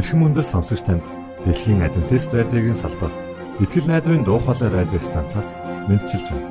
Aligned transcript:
Эрхэм 0.00 0.24
мөндөд 0.24 0.48
сонсогч 0.48 0.80
танд 0.88 1.04
Дэлхийн 1.44 1.84
Адвентист 1.84 2.32
радиогийн 2.32 2.72
салбар 2.72 3.12
Итгэл 3.60 3.84
найдрын 3.84 4.24
дуу 4.24 4.40
хоолой 4.40 4.72
радио 4.72 4.96
станцаас 4.96 5.52
мэдчилж 5.92 6.24
байна. 6.24 6.48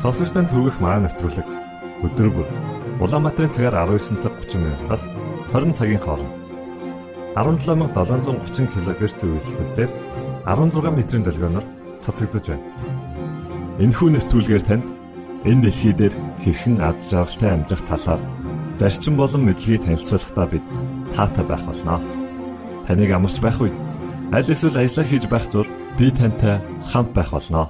Сонсогч 0.00 0.32
танд 0.32 0.48
хүргэх 0.48 0.80
маань 0.80 1.04
нэвтрүүлэг 1.04 1.44
өдөр 2.08 2.28
бүр 2.32 2.48
Улаанбаатарын 3.04 3.52
цагаар 3.52 3.84
19 3.84 4.24
цаг 4.24 4.32
30 4.48 4.64
минутаас 4.64 5.04
20 5.52 5.76
цагийн 5.76 6.00
хооронд 6.00 6.32
17730 7.36 8.72
кГц 8.72 9.20
үйлсэлээр 9.28 9.90
16 10.48 10.96
метрийн 10.96 11.24
долгионоор 11.28 11.66
цацагдж 12.00 12.48
байна. 12.48 12.64
Энэхүү 13.76 14.08
нэвтрүүлгээр 14.16 14.64
танд 14.64 14.88
энэ 15.44 15.68
дэлхий 15.68 15.92
дээр 15.92 16.16
хэрхэн 16.40 16.80
аз 16.80 17.12
жаргалтай 17.12 17.50
амьдрах 17.52 17.84
талаар 17.92 18.22
зарчим 18.80 19.20
болон 19.20 19.44
мэдлэгийг 19.44 19.84
танилцуулахдаа 19.84 20.46
бид 20.48 20.64
таатай 21.12 21.44
байх 21.44 21.60
болноо. 21.68 22.17
Таныг 22.88 23.12
амарч 23.12 23.36
байх 23.44 23.60
үед 23.60 23.76
аль 24.32 24.48
эсвэл 24.48 24.80
ажиллаа 24.80 25.04
хийж 25.04 25.28
байх 25.28 25.44
зур 25.52 25.68
би 26.00 26.08
тантай 26.08 26.56
хамт 26.88 27.12
байх 27.12 27.36
болноо. 27.36 27.68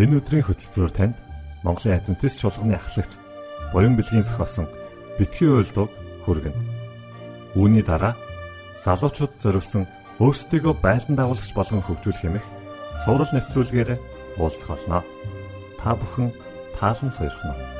Энэ 0.00 0.16
өдрийн 0.16 0.48
хөтөлбөрөөр 0.48 0.92
танд 0.96 1.16
Монголын 1.60 2.00
Адвентист 2.00 2.40
чуулганы 2.40 2.72
ахлагч 2.72 3.12
Буян 3.76 4.00
бэлгийн 4.00 4.24
зохиосон 4.24 4.64
битгий 5.20 5.52
уйлдуг 5.52 5.92
хүргэнэ. 6.24 6.56
Үүний 7.52 7.84
дараа 7.84 8.16
залуучууд 8.80 9.36
зориулсан 9.44 9.84
өөрсдийгөө 10.24 10.72
байлдан 10.80 11.20
дагуулагч 11.20 11.52
болгон 11.52 11.84
хөгжүүлэх 11.84 12.24
хэмэх 12.24 12.46
цуврал 13.04 13.28
нэвтрүүлгээр 13.28 13.90
уулзах 14.40 14.72
болно. 14.72 15.04
Та 15.76 15.92
бүхэн 15.92 16.32
таалан 16.80 17.12
сойрхно. 17.12 17.75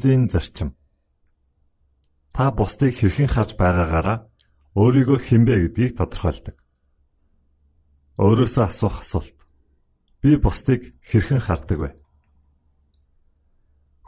Линзийн 0.00 0.30
зарчим. 0.32 0.76
Та 2.32 2.50
бусдыг 2.50 2.96
хэрхэн 2.96 3.28
харж 3.28 3.52
байгаагаараа 3.60 4.32
өөрийгөө 4.72 5.18
хинбэ 5.20 5.54
гэдгийг 5.60 5.92
тодорхойлдог. 6.00 6.56
Өөрөөсөө 8.16 8.64
асуух 8.64 9.04
асуулт. 9.04 9.38
Би 10.24 10.40
бусдыг 10.40 10.96
хэрхэн 11.04 11.40
хардаг 11.44 11.78
вэ? 11.84 11.90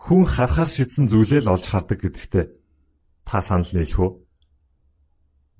хүн 0.01 0.25
харахаар 0.25 0.71
шидсэн 0.73 1.13
зүйлээ 1.13 1.45
л 1.45 1.53
олж 1.55 1.67
хардаг 1.69 1.99
гэдэгтээ 2.01 2.47
та 3.29 3.39
санал 3.45 3.69
нийлэх 3.77 4.01
үү? 4.01 4.11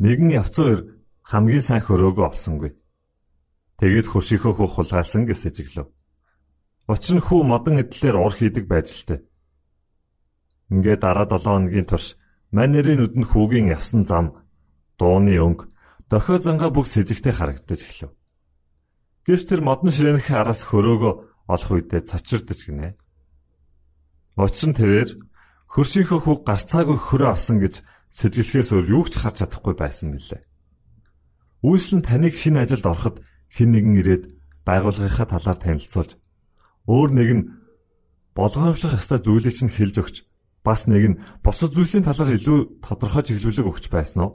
Нэгэн 0.01 0.31
явцуур 0.41 0.81
хамгийн 1.29 1.63
сайн 1.63 1.85
хөрөөгөө 1.85 2.27
олсонгүй. 2.33 2.73
Тэгээд 3.79 4.09
хөршийнхөө 4.09 4.53
хөх 4.57 4.73
хулгайлсан 4.81 5.29
гэж 5.29 5.39
сэжиглэв. 5.45 5.87
Учир 6.91 7.15
нь 7.21 7.23
хүү 7.23 7.41
модон 7.47 7.79
эдлэлээр 7.85 8.17
ур 8.19 8.35
хийдэг 8.35 8.65
байж 8.67 8.91
л 8.91 9.07
тээ. 9.07 9.21
Ингээ 10.73 10.97
дараа 10.97 11.29
7 11.29 11.45
хоногийн 11.45 11.85
турш 11.85 12.17
манерийн 12.57 13.05
нүдэнд 13.05 13.29
хүүгийн 13.29 13.69
явсан 13.77 14.09
зам, 14.09 14.27
дууны 14.97 15.37
өнгө, 15.37 15.69
дохио 16.09 16.41
занга 16.41 16.73
бүх 16.73 16.89
сэжигтэй 16.89 17.33
харагдаж 17.37 17.81
эхлэв. 17.85 18.11
Гэвч 19.29 19.43
тэр 19.49 19.61
модон 19.61 19.93
ширээнх 19.93 20.33
араас 20.33 20.65
хөрөөгөө 20.65 21.15
олох 21.53 21.71
үедээ 21.73 22.09
цочирдож 22.09 22.61
гинэ. 22.65 22.97
Учир 24.41 24.69
нь 24.73 24.79
тэрээр 24.81 25.11
хөршийнхөө 25.73 26.21
хүүг 26.25 26.41
гарцаагүй 26.49 26.99
хөрөө 26.99 27.31
авсан 27.37 27.61
гэж 27.61 27.85
сэжиглэхээс 28.13 28.71
өөр 28.73 28.87
юу 28.97 29.05
ч 29.09 29.21
харж 29.21 29.45
чадахгүй 29.45 29.75
байсан 29.77 30.17
мөлий. 30.17 30.41
Үйлс 31.65 31.89
нь 31.97 32.05
таныг 32.05 32.35
шинэ 32.37 32.65
ажилд 32.65 32.87
ороход 32.89 33.17
хэн 33.53 33.71
нэгэн 33.73 34.01
ирээд 34.01 34.25
байгууллагынхаа 34.65 35.29
талаар 35.33 35.59
танилцуулж 35.61 36.13
өөр 36.89 37.11
нэг 37.13 37.29
нь 37.37 37.43
болгоомжлох 38.37 38.97
ёстой 38.99 39.21
зүйлийг 39.23 39.55
чинь 39.55 39.73
хэлж 39.73 39.97
өгч 40.03 40.17
бас 40.65 40.87
нэг 40.87 41.05
нь 41.11 41.21
бусад 41.43 41.75
зүйлсийн 41.75 42.07
талаар 42.07 42.39
илүү 42.39 42.83
тодорхой 42.83 43.23
чиглүүлэг 43.27 43.67
өгч 43.67 43.85
байсан 43.91 44.19
уу? 44.23 44.33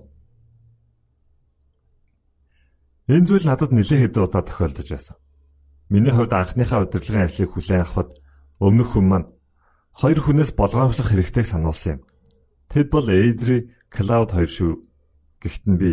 Энэ 3.08 3.28
зүйл 3.28 3.48
надад 3.48 3.72
нэлээд 3.72 4.12
хэдэн 4.12 4.24
удаа 4.28 4.44
тохиолдож 4.44 4.88
байсан. 4.92 5.16
Миний 5.88 6.12
хувьд 6.12 6.36
анхныхаа 6.36 6.84
удирдлагын 6.84 7.24
ажлыг 7.24 7.56
хүлээн 7.56 7.88
авахд 7.88 8.20
өмнөх 8.60 8.90
хүн 8.92 9.06
маань 9.08 9.28
хоёр 9.96 10.20
хүнээс 10.20 10.52
болгоомжлох 10.60 11.08
хэрэгтэйг 11.08 11.48
сануулсан 11.48 11.92
юм. 11.96 12.02
Тэд 12.68 12.92
бол 12.92 13.08
Эйдри, 13.08 13.72
Клауд 13.88 14.36
хоёр 14.36 14.52
шүү. 14.52 14.74
Гэхдээ 15.40 15.76
би 15.80 15.90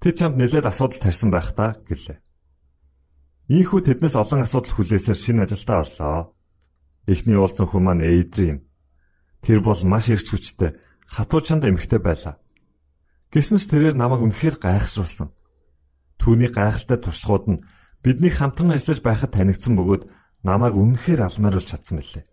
тэд 0.00 0.14
чамд 0.16 0.40
нэлээд 0.40 0.64
асуудал 0.64 0.96
тарьсан 0.96 1.28
байх 1.28 1.52
та 1.52 1.76
гэлээ. 1.84 2.24
Ийхүү 3.52 3.80
тэднээс 3.84 4.16
олон 4.16 4.40
асуудал 4.42 4.72
хүлээсээр 4.72 5.18
шинэ 5.20 5.44
ажилдаа 5.44 5.84
орлоо. 5.84 6.34
Эхний 7.04 7.36
уулзсан 7.36 7.68
хүн 7.68 7.82
маань 7.84 8.02
Эйдри 8.02 8.46
юм. 8.56 8.58
Тэр 9.46 9.62
бол 9.62 9.78
маш 9.86 10.10
эрч 10.10 10.26
хүчтэй, 10.34 10.74
хатуу 11.06 11.38
чанд 11.38 11.62
эмэгтэй 11.70 12.02
байлаа. 12.02 12.42
Гэсэн 13.30 13.62
ч 13.62 13.70
тэрээр 13.70 13.94
намайг 13.94 14.26
үнэхээр 14.26 14.58
гайхшруулсан. 14.58 15.30
Түүний 16.18 16.50
гайхалтай 16.50 16.98
туршлагууд 16.98 17.46
нь 17.54 17.62
бидний 18.02 18.34
хамтран 18.34 18.74
ажиллаж 18.74 19.06
байхад 19.06 19.38
танигдсан 19.38 19.78
бөгөөд 19.78 20.10
намайг 20.42 20.74
үнэхээр 20.74 21.30
алмааруулж 21.30 21.62
чадсан 21.62 22.02
мэлээ. 22.02 22.26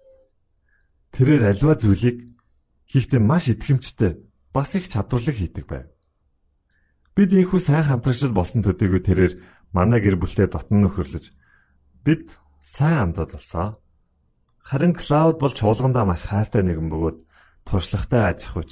Тэрээр 1.14 1.54
альва 1.54 1.78
зүйлийг 1.78 2.18
хийхдээ 2.90 3.22
маш 3.22 3.54
итгэмжтэй, 3.54 4.18
бас 4.50 4.74
их 4.74 4.90
чадварлаг 4.90 5.38
хийдэг 5.38 5.70
байв. 5.70 5.86
Бид 7.14 7.30
ийхүү 7.30 7.62
сайн 7.62 7.86
хамтрагчд 7.94 8.34
болсон 8.34 8.66
төдийгүй 8.66 9.02
тэрээр 9.06 9.34
манай 9.70 10.02
гэр 10.02 10.18
бүлтэй 10.18 10.50
дотн 10.50 10.82
нөхөрлөж 10.82 11.30
бид 12.02 12.42
сайн 12.58 13.14
амдад 13.14 13.38
болсон. 13.38 13.78
Харин 14.64 14.96
Клауд 14.96 15.38
бол 15.44 15.52
чуулгандаа 15.52 16.08
маш 16.08 16.24
хайртай 16.24 16.64
нэгэн 16.64 16.88
бөгөөд 16.88 17.18
туршлагатай 17.68 18.24
аж 18.32 18.40
ахуйч. 18.48 18.72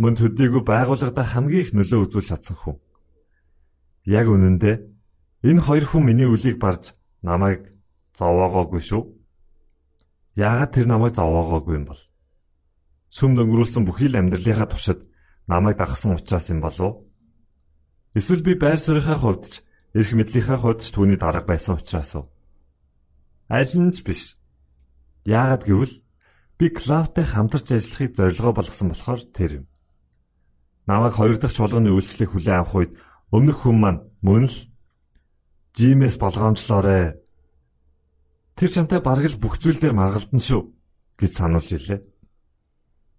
Мөн 0.00 0.16
төдийгүй 0.16 0.64
байгууллагада 0.64 1.24
хамгийн 1.24 1.62
их 1.68 1.70
нөлөө 1.76 2.08
үзүүлж 2.08 2.28
чадсан 2.32 2.56
хүн. 2.56 2.76
Яг 4.08 4.26
үнэндээ 4.32 4.76
энэ 5.44 5.60
хоёр 5.60 5.84
хүн 5.84 6.02
миний 6.08 6.24
үлийг 6.24 6.56
барж 6.56 6.96
намайг 7.20 7.76
зовоогоогүй 8.16 8.80
шүү. 8.80 9.02
Яагаад 10.38 10.72
тэр 10.72 10.86
намайг 10.88 11.12
зовоогоогүй 11.18 11.74
юм 11.76 11.84
бол? 11.92 12.00
Сүм 13.12 13.36
дөнгөрүүлсэн 13.36 13.84
бүхий 13.84 14.08
л 14.08 14.16
амьдралынхаа 14.16 14.70
туршид 14.70 15.04
намайг 15.44 15.76
дагсан 15.76 16.16
учраас 16.16 16.48
юм 16.48 16.64
болов? 16.64 17.04
Эсвэл 18.14 18.46
би 18.46 18.54
байр 18.56 18.80
суурийнхаа 18.80 19.18
хувьд 19.20 19.44
ч 19.50 19.54
эрх 19.92 20.16
мэдлийнхаа 20.16 20.56
хувьд 20.56 20.80
ч 20.80 20.94
түүний 20.94 21.18
дарга 21.20 21.44
байсан 21.44 21.76
учраас 21.76 22.14
уу? 22.16 22.30
Аль 23.50 23.74
нь 23.76 23.92
ч 23.92 24.00
биш. 24.06 24.37
Яагаад 25.28 25.62
гэвэл 25.68 25.94
би 26.56 26.66
Клавтай 26.72 27.24
хамтарч 27.28 27.68
ажиллахыг 27.76 28.16
зорилгоо 28.16 28.52
болгосон 28.56 28.88
болохоор 28.88 29.20
тэр 29.36 29.50
юм. 29.60 29.64
Намайг 30.88 31.14
хоёр 31.20 31.36
дахь 31.36 31.52
чуулганы 31.52 31.92
үйлчлэлийг 31.92 32.32
хүлээн 32.32 32.60
авах 32.64 32.74
үед 32.80 32.92
өмнөх 33.28 33.58
хүн 33.60 33.76
маань 33.76 34.00
мөн 34.24 34.48
л 34.48 34.56
Жимээс 35.76 36.16
болгоомжлоорой. 36.16 37.20
Тэр 38.56 38.70
чамтай 38.72 39.04
бараг 39.04 39.28
л 39.28 39.36
бүх 39.36 39.60
зүйл 39.60 39.76
дээр 39.76 39.92
маргалдан 39.92 40.40
шүү 40.40 40.64
гэж 41.20 41.30
сануулж 41.36 41.70
илээ. 41.76 42.00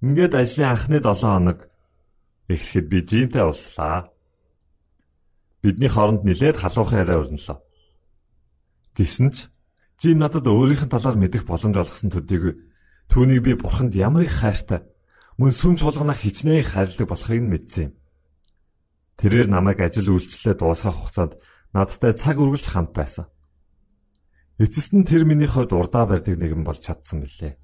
Ингээд 0.01 0.33
ажлын 0.33 0.73
анхны 0.73 0.97
7 0.97 1.13
хоног 1.13 1.59
эхлэхэд 2.49 2.85
би 2.89 2.99
Жимтэй 3.05 3.43
уулзлаа 3.45 4.09
бидний 5.61 5.87
хооронд 5.87 6.25
нилээд 6.25 6.57
халуухан 6.57 7.05
яриа 7.05 7.21
өрнөлөө. 7.21 7.57
Гэсэн 8.97 9.29
ч 9.31 9.47
Жин 9.99 10.23
надад 10.23 10.47
өөрийнх 10.47 10.87
нь 10.87 10.93
талаар 10.95 11.19
мэдэх 11.19 11.43
боломж 11.43 11.75
олгосон 11.75 12.07
төдийгүй 12.07 12.55
түүнийг 13.11 13.41
би 13.43 13.51
бурханд 13.59 13.91
ямар 13.99 14.23
их 14.23 14.39
хайртай 14.39 14.87
мөн 15.35 15.51
сүм 15.51 15.75
чуулгана 15.75 16.15
хичнээн 16.15 16.63
хайрладаг 16.63 17.07
болохыг 17.09 17.43
мэдсэн 17.43 17.83
юм. 17.91 17.93
Тэрээр 19.19 19.51
намайг 19.51 19.83
ажил 19.83 20.15
үйлчлэлээ 20.15 20.55
дуусгах 20.55 20.95
хугацаанд 20.95 21.33
надтай 21.75 22.15
цаг 22.15 22.39
үргэлж 22.39 22.71
хамт 22.71 22.95
байсан. 22.95 23.27
Эцэст 24.55 24.95
нь 24.95 25.03
тэр 25.03 25.27
миний 25.27 25.51
хувьд 25.51 25.75
урдаа 25.75 26.07
барьдаг 26.07 26.39
нэгэн 26.39 26.63
болж 26.63 26.79
чадсан 26.79 27.27
билээ. 27.27 27.59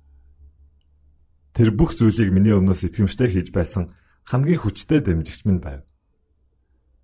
Тэр 1.56 1.72
бүх 1.72 1.96
зүйлийг 1.96 2.36
миний 2.36 2.52
өмнөөс 2.52 2.84
итгэмжтэй 2.84 3.32
хийж 3.32 3.56
байсан 3.56 3.96
хамгийн 4.28 4.60
хүчтэй 4.60 5.00
дэмжигч 5.00 5.48
минь 5.48 5.64
байв. 5.64 5.88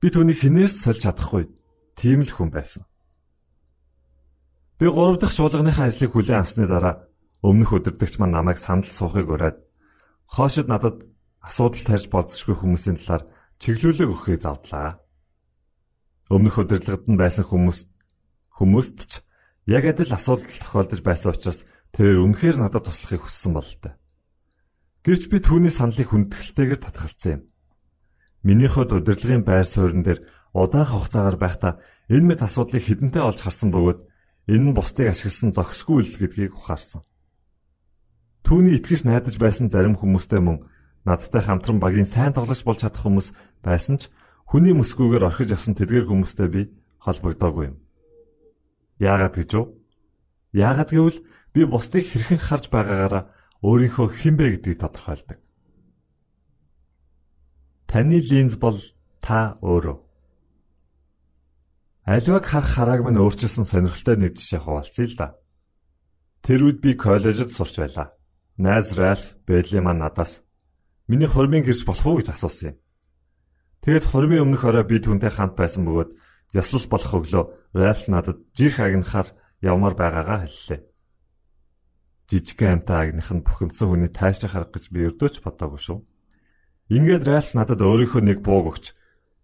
Би 0.04 0.12
түүнийг 0.12 0.44
хинээс 0.44 0.84
сольж 0.84 1.08
чадахгүй. 1.08 1.48
Тийм 1.96 2.28
л 2.28 2.32
хүн 2.36 2.52
байсан. 2.52 2.84
Би 4.82 4.90
3 4.90 5.22
дахь 5.22 5.38
чуулганыхаа 5.38 5.94
ажлыг 5.94 6.10
хүлээн 6.10 6.42
авсны 6.42 6.66
дараа 6.66 7.06
өмнөх 7.46 7.70
өдөртөгч 7.70 8.18
маань 8.18 8.34
намайг 8.34 8.58
сандал 8.58 8.90
суухыг 8.90 9.30
ураад 9.30 9.62
хоошид 10.26 10.66
надад 10.74 11.06
асуудал 11.38 11.86
тарьж 11.86 12.10
болцсохгүй 12.10 12.58
хүмүүсийн 12.58 12.98
талаар 12.98 13.30
чиглүүлэг 13.62 14.10
өгөхийг 14.10 14.42
завдлаа. 14.42 14.98
Өмнөх 16.34 16.66
удирдлагад 16.66 17.06
нь 17.14 17.22
байсан 17.22 17.46
хүмүүс 17.46 17.80
хүмүүст 18.58 18.98
ч 19.06 19.12
яг 19.70 19.86
адил 19.86 20.18
асуудал 20.18 20.50
тохиолдож 20.50 21.02
байсан 21.06 21.30
учраас 21.30 21.62
тэрээр 21.94 22.26
үнэхээр 22.26 22.58
надад 22.58 22.82
туслахыг 22.90 23.22
хүссэн 23.22 23.54
бололтой. 23.54 23.94
Гэвч 25.06 25.30
би 25.30 25.38
түүний 25.46 25.70
саналыг 25.70 26.10
хүндэтгэлтэйгээр 26.10 26.82
татгалцсан 26.82 27.32
юм. 27.38 27.42
Миний 28.42 28.66
хот 28.66 28.98
удирдлагын 28.98 29.46
байр 29.46 29.62
суурин 29.62 30.02
дээр 30.02 30.26
удаан 30.58 30.90
хугацаагаар 30.90 31.38
байхдаа 31.38 31.74
энэ 32.10 32.34
мэт 32.34 32.42
асуудлыг 32.42 32.82
хідэнтэй 32.82 33.22
олж 33.22 33.46
харсан 33.46 33.70
бөгөөд 33.70 34.10
энэ 34.48 34.72
нь 34.72 34.76
бусдыг 34.78 35.12
ашигласан 35.12 35.52
зохисгүй 35.54 35.96
үйл 36.02 36.18
гэдгийг 36.18 36.54
ухаарсан. 36.58 37.02
Түүний 38.46 38.82
итгэж 38.82 39.06
найдаж 39.06 39.36
байсан 39.38 39.70
зарим 39.70 39.98
хүмүүстэй 39.98 40.42
мөн 40.42 40.66
надтай 41.06 41.42
хамтран 41.42 41.80
багийн 41.82 42.10
сайн 42.10 42.34
тоглогч 42.34 42.66
болж 42.66 42.82
чадах 42.82 43.06
хүмүүс 43.06 43.34
байсан 43.62 44.02
ч 44.02 44.10
хүний 44.50 44.74
мөсгүйгээр 44.74 45.28
орхиж 45.30 45.50
авсан 45.54 45.78
тэдгээр 45.78 46.10
хүмүүстэй 46.10 46.48
би 46.50 46.62
холбогдоогүй 47.02 47.66
юм. 47.74 47.78
Яагаад 49.00 49.36
гэж 49.38 49.52
вэ? 49.56 49.64
Яагаад 50.58 50.90
гэвэл 50.94 51.20
би 51.54 51.62
бусдыг 51.66 52.06
хэрхэн 52.06 52.42
харж 52.42 52.66
байгаагаараа 52.70 53.24
өөрийнхөө 53.62 54.08
хинбэ 54.20 54.46
гэдгийг 54.58 54.78
тодорхойлдог. 54.82 55.40
Таны 57.88 58.20
линз 58.22 58.56
бол 58.58 58.78
та 59.22 59.58
өөрөө. 59.62 59.98
Аливаг 62.06 62.46
харах 62.50 62.74
харааг 62.74 63.02
минь 63.06 63.22
өөрчилсөн 63.22 63.66
сонирхолтой 63.70 64.18
нэг 64.18 64.34
жишээ 64.34 64.66
хуваалцъя 64.66 65.06
л 65.06 65.16
да. 65.22 65.28
Тэр 66.42 66.66
үед 66.66 66.82
би 66.82 66.98
коллежид 66.98 67.54
сурч 67.54 67.78
байлаа. 67.78 68.18
Найз 68.58 68.98
Ральф 68.98 69.38
Бэдли 69.46 69.86
маань 69.86 70.02
надаас 70.02 70.42
миний 71.06 71.30
хурмын 71.30 71.62
гэрч 71.62 71.86
болох 71.86 72.06
уу 72.06 72.18
гэж 72.18 72.34
асуусан 72.34 72.74
юм. 72.74 72.78
Тэгэд 73.86 74.06
хурмын 74.10 74.42
өмнөх 74.50 74.66
орой 74.66 74.86
би 74.90 74.98
түүнтэй 74.98 75.30
хамт 75.30 75.54
байсан 75.54 75.86
бөгөөд 75.86 76.18
ёслол 76.58 76.86
болох 76.90 77.12
өглөө 77.14 77.44
Ральф 77.78 78.10
надад 78.10 78.38
жирх 78.58 78.82
агнахаар 78.82 79.30
явмаар 79.62 79.94
байгаагаа 79.94 80.50
хэллээ. 80.50 80.82
Жижигхэн 82.34 82.82
амтай 82.82 83.14
агных 83.14 83.30
нь 83.30 83.46
бухимдсан 83.46 83.88
хүний 83.94 84.10
тайвшрах 84.10 84.58
арга 84.58 84.74
гэж 84.74 84.90
би 84.90 85.06
өрдөөч 85.06 85.46
бодоогүй 85.46 85.82
шүү. 85.86 86.00
Ингээд 86.90 87.30
Ральф 87.30 87.54
надад 87.54 87.86
өөрийнхөө 87.86 88.22
нэг 88.26 88.40
бууг 88.42 88.74
өгч 88.74 88.86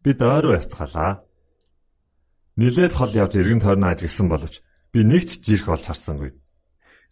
бид 0.02 0.20
ойроо 0.26 0.58
явцгаалаа. 0.58 1.27
Нилээд 2.58 2.94
хол 2.98 3.14
явж 3.14 3.38
эргэн 3.38 3.62
тойрноо 3.62 3.94
ажигласан 3.94 4.28
боловч 4.34 4.66
би 4.90 5.06
нэг 5.06 5.30
ч 5.30 5.38
жирх 5.46 5.70
олж 5.70 5.86
харсангүй. 5.86 6.34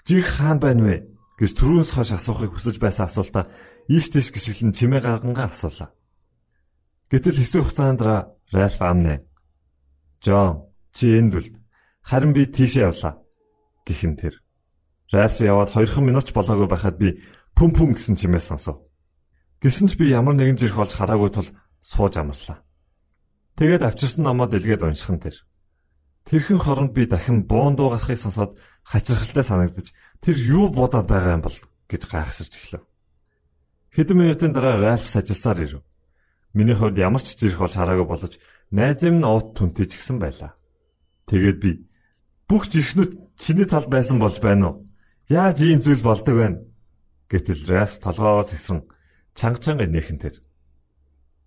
Жирх 0.01 0.41
хаан 0.41 0.57
байна 0.57 0.81
вэ 0.81 0.95
гэж 1.37 1.51
түрүүнс 1.53 1.93
хойш 1.93 2.17
асуухыг 2.17 2.57
хүсэж 2.57 2.81
байсан 2.81 3.05
асуултаа 3.05 3.45
ийш 3.85 4.09
тийш 4.09 4.33
гიშгэлэн 4.33 4.73
чимээ 4.73 5.01
гаргангаа 5.05 5.53
асуулаа. 5.53 5.93
Гэтэл 7.13 7.37
хэсэг 7.37 7.61
хугацаанд 7.61 8.01
Ральф 8.49 8.81
амнэ. 8.81 9.21
Жон 10.25 10.65
чи 10.89 11.13
энд 11.13 11.37
үл. 11.37 11.49
Харин 12.01 12.33
би 12.33 12.49
тийшээ 12.49 12.89
явлаа. 12.89 13.21
Гихэн 13.85 14.17
тэр. 14.17 14.41
Ральф 15.13 15.37
яваад 15.41 15.69
2 15.69 16.01
минут 16.01 16.33
болоогүй 16.33 16.65
байхад 16.65 16.97
би 16.97 17.21
пүм 17.53 17.69
пүм 17.69 17.93
гэсэн 17.93 18.17
чимээ 18.17 18.41
сонсов. 18.41 18.81
Гэсэн 19.61 19.93
ч 19.93 19.97
би 19.97 20.09
ямар 20.09 20.33
нэгэн 20.33 20.57
жирх 20.57 20.81
болж 20.81 20.97
хараагүй 20.97 21.29
тул 21.29 21.49
сууж 21.85 22.17
амарлаа. 22.17 22.64
Тэгээд 23.55 23.83
авчирсан 23.87 24.23
номоод 24.27 24.53
илгээд 24.53 24.83
уншихын 24.83 25.19
тэр. 25.23 25.35
Тэрхэн 26.27 26.59
хоронд 26.59 26.91
би 26.91 27.05
дахин 27.07 27.47
буун 27.47 27.75
дуу 27.75 27.95
гарахыг 27.95 28.19
сонсоод 28.19 28.59
хачирхалтай 28.83 29.43
санагдаж 29.45 29.93
тэр 30.19 30.35
юу 30.35 30.67
бодоод 30.67 31.07
байгаа 31.07 31.39
юм 31.39 31.43
бол 31.45 31.57
гэж 31.87 32.01
гайхсарч 32.09 32.53
эхлэв. 32.57 32.83
Хэдэн 33.95 34.17
минутын 34.17 34.51
дараа 34.51 34.75
Ральф 34.75 35.07
сажилсаар 35.07 35.63
ирэв. 35.63 35.83
Миний 36.51 36.75
хувьд 36.75 36.97
ямар 36.99 37.23
ч 37.23 37.37
жирх 37.39 37.63
болж 37.63 37.79
хараагүй 37.79 38.07
болож 38.09 38.33
найз 38.75 38.99
юм 39.07 39.23
нь 39.23 39.27
уут 39.27 39.55
түнтэй 39.55 39.87
ч 39.87 40.01
гэсэн 40.03 40.19
байлаа. 40.19 40.59
Тэгээд 41.31 41.57
би 41.63 41.87
бүх 42.49 42.67
жирхнүүд 42.67 43.39
чиний 43.39 43.67
тал 43.69 43.87
байсан 43.87 44.19
болж 44.19 44.41
байна 44.43 44.65
уу? 44.67 44.75
Яаж 45.29 45.63
ийм 45.63 45.79
зүйл 45.79 46.03
болдог 46.03 46.35
вэ? 46.35 46.47
Гэтэл 47.31 47.71
Ральф 47.71 48.03
толгоогоо 48.03 48.43
цэгсрэн 48.51 48.83
чанга 49.31 49.59
чанга 49.63 49.85
нээхэн 49.87 50.19
тэр. 50.19 50.35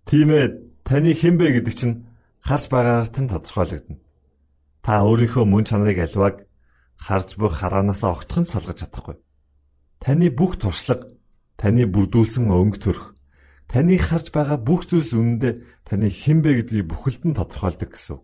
Тийм 0.09 0.33
ээ, 0.33 0.68
таны 0.89 1.13
хэн 1.13 1.37
бэ 1.37 1.61
гэдэг 1.61 1.75
чинь 1.77 1.95
харж 2.41 2.65
байгаагаар 2.73 3.13
тань 3.13 3.29
тодорхойлогдно. 3.29 4.01
Та 4.81 5.05
өөрийнхөө 5.05 5.45
мөн 5.45 5.69
чанарыг 5.69 6.01
альваг 6.01 6.49
харж 6.97 7.37
буй 7.37 7.53
хараанасаа 7.53 8.17
огтхон 8.17 8.49
салгаж 8.49 8.81
чадахгүй. 8.81 9.21
Таны 10.01 10.33
бүх 10.33 10.57
туршлага, 10.57 11.13
таны 11.61 11.85
бүрдүүлсэн 11.85 12.49
өнгө 12.49 12.79
төрх, 12.81 13.13
таны 13.69 14.01
харж 14.01 14.33
байгаа 14.33 14.57
бүх 14.57 14.89
зүйлс 14.89 15.13
үнэндээ 15.13 15.53
таны 15.85 16.09
хэн 16.09 16.41
бэ 16.41 16.65
гэдгийг 16.65 16.89
бүхэлд 16.89 17.21
нь 17.21 17.37
тодорхойлдог 17.37 17.93
гэсэн. 17.93 18.17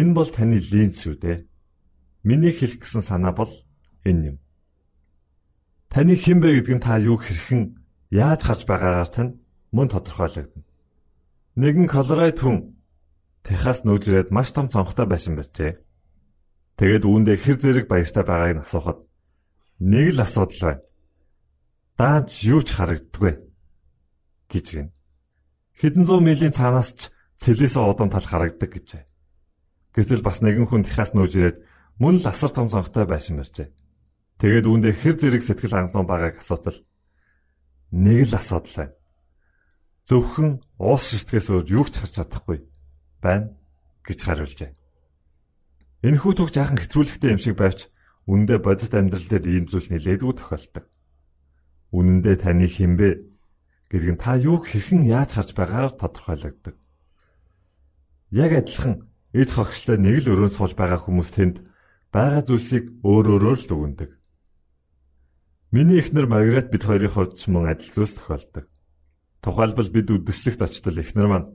Энэ 0.00 0.16
бол 0.16 0.30
таны 0.32 0.64
линз 0.64 1.04
шүү 1.04 1.20
дээ. 1.20 1.44
Миний 2.24 2.56
хэлэх 2.56 2.80
гэсэн 2.80 3.04
санаа 3.04 3.36
бол 3.36 3.52
энэ 4.08 4.32
юм. 4.32 4.36
Таны 5.92 6.16
хэн 6.16 6.40
бэ 6.40 6.64
гэдг 6.64 6.72
нь 6.72 6.84
та 6.88 6.96
юу 6.96 7.20
хэрхэн 7.20 7.76
яаж 8.08 8.48
харж 8.48 8.64
байгаагаар 8.64 9.12
тань 9.12 9.36
мөн 9.76 9.92
тодорхойлогдно. 9.92 10.69
Нэгэн 11.60 11.92
Колорайд 11.92 12.40
хүн 12.40 12.80
Техас 13.44 13.84
нүүжрээд 13.84 14.32
маш 14.32 14.48
том 14.56 14.72
цонхтой 14.72 15.04
байсан 15.04 15.36
барьжээ. 15.36 15.76
Тэгээд 16.80 17.04
үүндээ 17.04 17.36
хэр 17.36 17.56
зэрэг 17.60 17.84
баяртай 17.84 18.24
байгааг 18.24 18.52
нь 18.56 18.64
асуухад 18.64 19.04
нэг 19.84 20.16
л 20.16 20.24
асуудал 20.24 20.60
байна. 20.64 20.84
Даанч 22.00 22.48
юу 22.48 22.64
ч 22.64 22.72
харагддаггүй 22.72 23.34
гэж 24.48 24.66
гин. 24.72 24.88
Хэдэн 25.76 26.04
зуун 26.08 26.24
милийн 26.24 26.56
цаанаас 26.56 26.96
ч 26.96 27.00
цэлээс 27.44 27.76
удам 27.76 28.08
тал 28.08 28.24
харагддаг 28.24 28.72
гэжээ. 28.72 29.04
Гэтэл 29.92 30.24
бас 30.24 30.40
нэгэн 30.40 30.64
хүн 30.64 30.88
Техас 30.88 31.12
нүүжрээд 31.12 31.60
мөн 32.00 32.24
л 32.24 32.28
асар 32.28 32.56
том 32.56 32.72
цонхтой 32.72 33.04
байсан 33.04 33.36
барьжээ. 33.36 33.68
Тэгээд 34.40 34.64
үүндээ 34.64 34.94
хэр 34.96 35.16
зэрэг 35.20 35.44
сэтгэл 35.44 35.76
хангалуун 35.76 36.08
байгааг 36.08 36.40
асуудал 36.40 36.80
нэг 37.92 38.32
л 38.32 38.36
асуудал 38.40 38.76
байна. 38.80 38.99
Зөвхөн 40.10 40.58
уус 40.82 41.14
ширтгэс 41.14 41.54
өөр 41.54 41.70
юу 41.70 41.86
ч 41.86 42.02
харж 42.02 42.18
чадахгүй 42.18 42.66
байна 43.22 43.54
гэж 44.02 44.18
хариулжээ. 44.26 44.74
Энэхүү 46.02 46.32
түүх 46.34 46.50
жаахан 46.50 46.82
хэтрүүлэгтэй 46.82 47.30
юм 47.30 47.38
шиг 47.38 47.54
байвч 47.54 47.86
үнэндээ 48.26 48.58
бодит 48.58 48.90
амьдрал 48.90 49.22
дээр 49.30 49.46
ийм 49.46 49.64
зүйл 49.70 49.86
нэлээдгүй 49.86 50.34
тохиолдог. 50.34 50.90
Үнэндээ 51.94 52.36
таны 52.42 52.66
хинбэ 52.66 53.22
гэдэг 53.86 54.10
нь 54.10 54.18
та 54.18 54.34
юуг 54.34 54.66
хэрхэн 54.66 55.06
яаж 55.06 55.30
харж 55.38 55.54
байгаагаар 55.54 55.94
тодорхойлогддог. 55.94 56.74
Яг 58.34 58.50
адилхан 58.50 59.06
эд 59.30 59.50
хогшлоо 59.54 59.94
нэг 59.94 60.26
л 60.26 60.30
өрөөнд 60.34 60.58
сууж 60.58 60.74
байгаа 60.74 61.06
хүмүүс 61.06 61.30
тэнд 61.38 61.62
байгаа 62.10 62.42
зүйлсийг 62.50 62.98
өөр 63.06 63.38
өөрөөр 63.38 63.58
л 63.62 63.68
дүгнэдэг. 63.70 64.10
Миний 65.70 66.02
эхнэр 66.02 66.26
Маргарет 66.26 66.74
бид 66.74 66.82
хоёрын 66.82 67.14
хувьд 67.14 67.38
ч 67.38 67.46
мөн 67.46 67.70
адил 67.70 67.94
зүйлс 67.94 68.18
тохиолдог. 68.18 68.66
Тухайлбал 69.40 69.88
бид 69.88 70.08
үдэслэгт 70.12 70.60
очтол 70.60 71.00
эхнэр 71.00 71.28
маань 71.28 71.48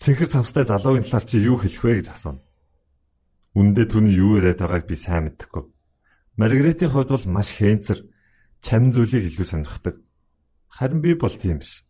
цэнхэр 0.00 0.28
цамстай 0.32 0.64
залуугийн 0.64 1.04
талаар 1.04 1.26
чи 1.28 1.36
юу 1.44 1.60
хэлэх 1.60 1.84
вэ 1.84 1.92
гэж 2.00 2.08
асууна. 2.08 2.40
Үндэ 3.52 3.84
түүний 3.90 4.16
юу 4.16 4.40
яриад 4.40 4.64
байгааг 4.64 4.84
би 4.88 4.96
сайн 4.96 5.28
мэдэхгүй. 5.28 5.64
Маргаретийн 6.40 6.92
хувьд 6.92 7.10
бол 7.12 7.26
маш 7.28 7.52
хэнцэр 7.58 8.06
чам 8.64 8.94
зүйлийг 8.94 9.28
илүү 9.28 9.46
сонирхдаг. 9.46 10.00
Харин 10.70 11.00
би 11.02 11.12
бол 11.18 11.34
тийм 11.34 11.58
биш. 11.58 11.84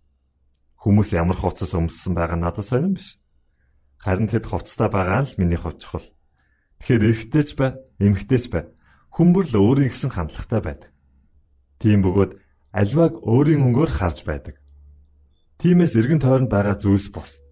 Хүмүүс 0.80 1.12
ямар 1.14 1.37
хувцас 1.37 1.76
өмссөн 1.76 2.16
байгаа 2.16 2.38
надад 2.40 2.64
сонирн 2.64 2.97
биш. 2.97 3.21
Харин 4.00 4.30
тэд 4.30 4.49
хувцастай 4.49 4.88
байгаа 4.88 5.26
л 5.28 5.38
миний 5.38 5.61
хувьд 5.61 5.83
чухал. 5.83 6.07
Тэгэхээр 6.80 7.04
эрэгтэйч 7.04 7.50
бай, 7.59 7.76
эмэгтэйч 7.99 8.45
бай. 8.49 8.64
Хүмүүр 9.12 9.47
л 9.50 9.59
өөрийн 9.59 9.90
гэсэн 9.90 10.11
хандлагатай 10.14 10.61
байдаг. 10.62 10.90
Тийм 11.83 12.07
бөгөөд 12.07 12.33
альвааг 12.73 13.14
өөрийн 13.26 13.66
өнгөөр 13.66 13.90
харж 13.90 14.23
байдаг. 14.23 14.57
Тиймээс 15.58 15.92
эргэн 15.98 16.22
тойронд 16.22 16.50
байгаа 16.50 16.78
зүйлс 16.78 17.10
бос. 17.10 17.42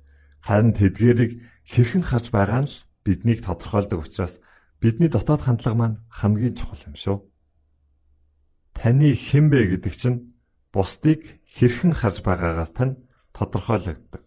Харин 0.47 0.73
тэдгэрийг 0.79 1.43
хэрхэн 1.67 2.05
харж 2.07 2.31
байгаа 2.31 2.63
нь 2.63 2.71
л 2.71 2.77
биднийг 3.03 3.43
тодорхойлдог 3.43 4.07
учраас 4.07 4.39
бидний 4.79 5.11
дотоод 5.11 5.43
хандлага 5.43 5.77
маань 5.79 5.97
хамгийн 6.19 6.55
чухал 6.55 6.87
юм 6.87 6.95
шүү. 6.95 7.19
Таны 8.79 9.11
хэн 9.11 9.51
бэ 9.51 9.59
гэдэг 9.75 9.95
чинь 9.99 10.39
бусдыг 10.71 11.43
хэрхэн 11.51 11.93
харж 11.99 12.23
байгаагаар 12.23 12.71
тань 12.71 12.95
тодорхойлогддог. 13.35 14.23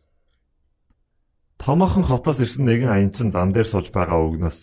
Томоохон 1.60 2.04
хотоос 2.04 2.40
ирсэн 2.44 2.68
нэгэн 2.68 2.92
аян 2.92 3.12
чин 3.16 3.32
зам 3.32 3.56
дээр 3.56 3.68
сууж 3.68 3.92
байгаа 3.96 4.20
өгнөөс 4.28 4.60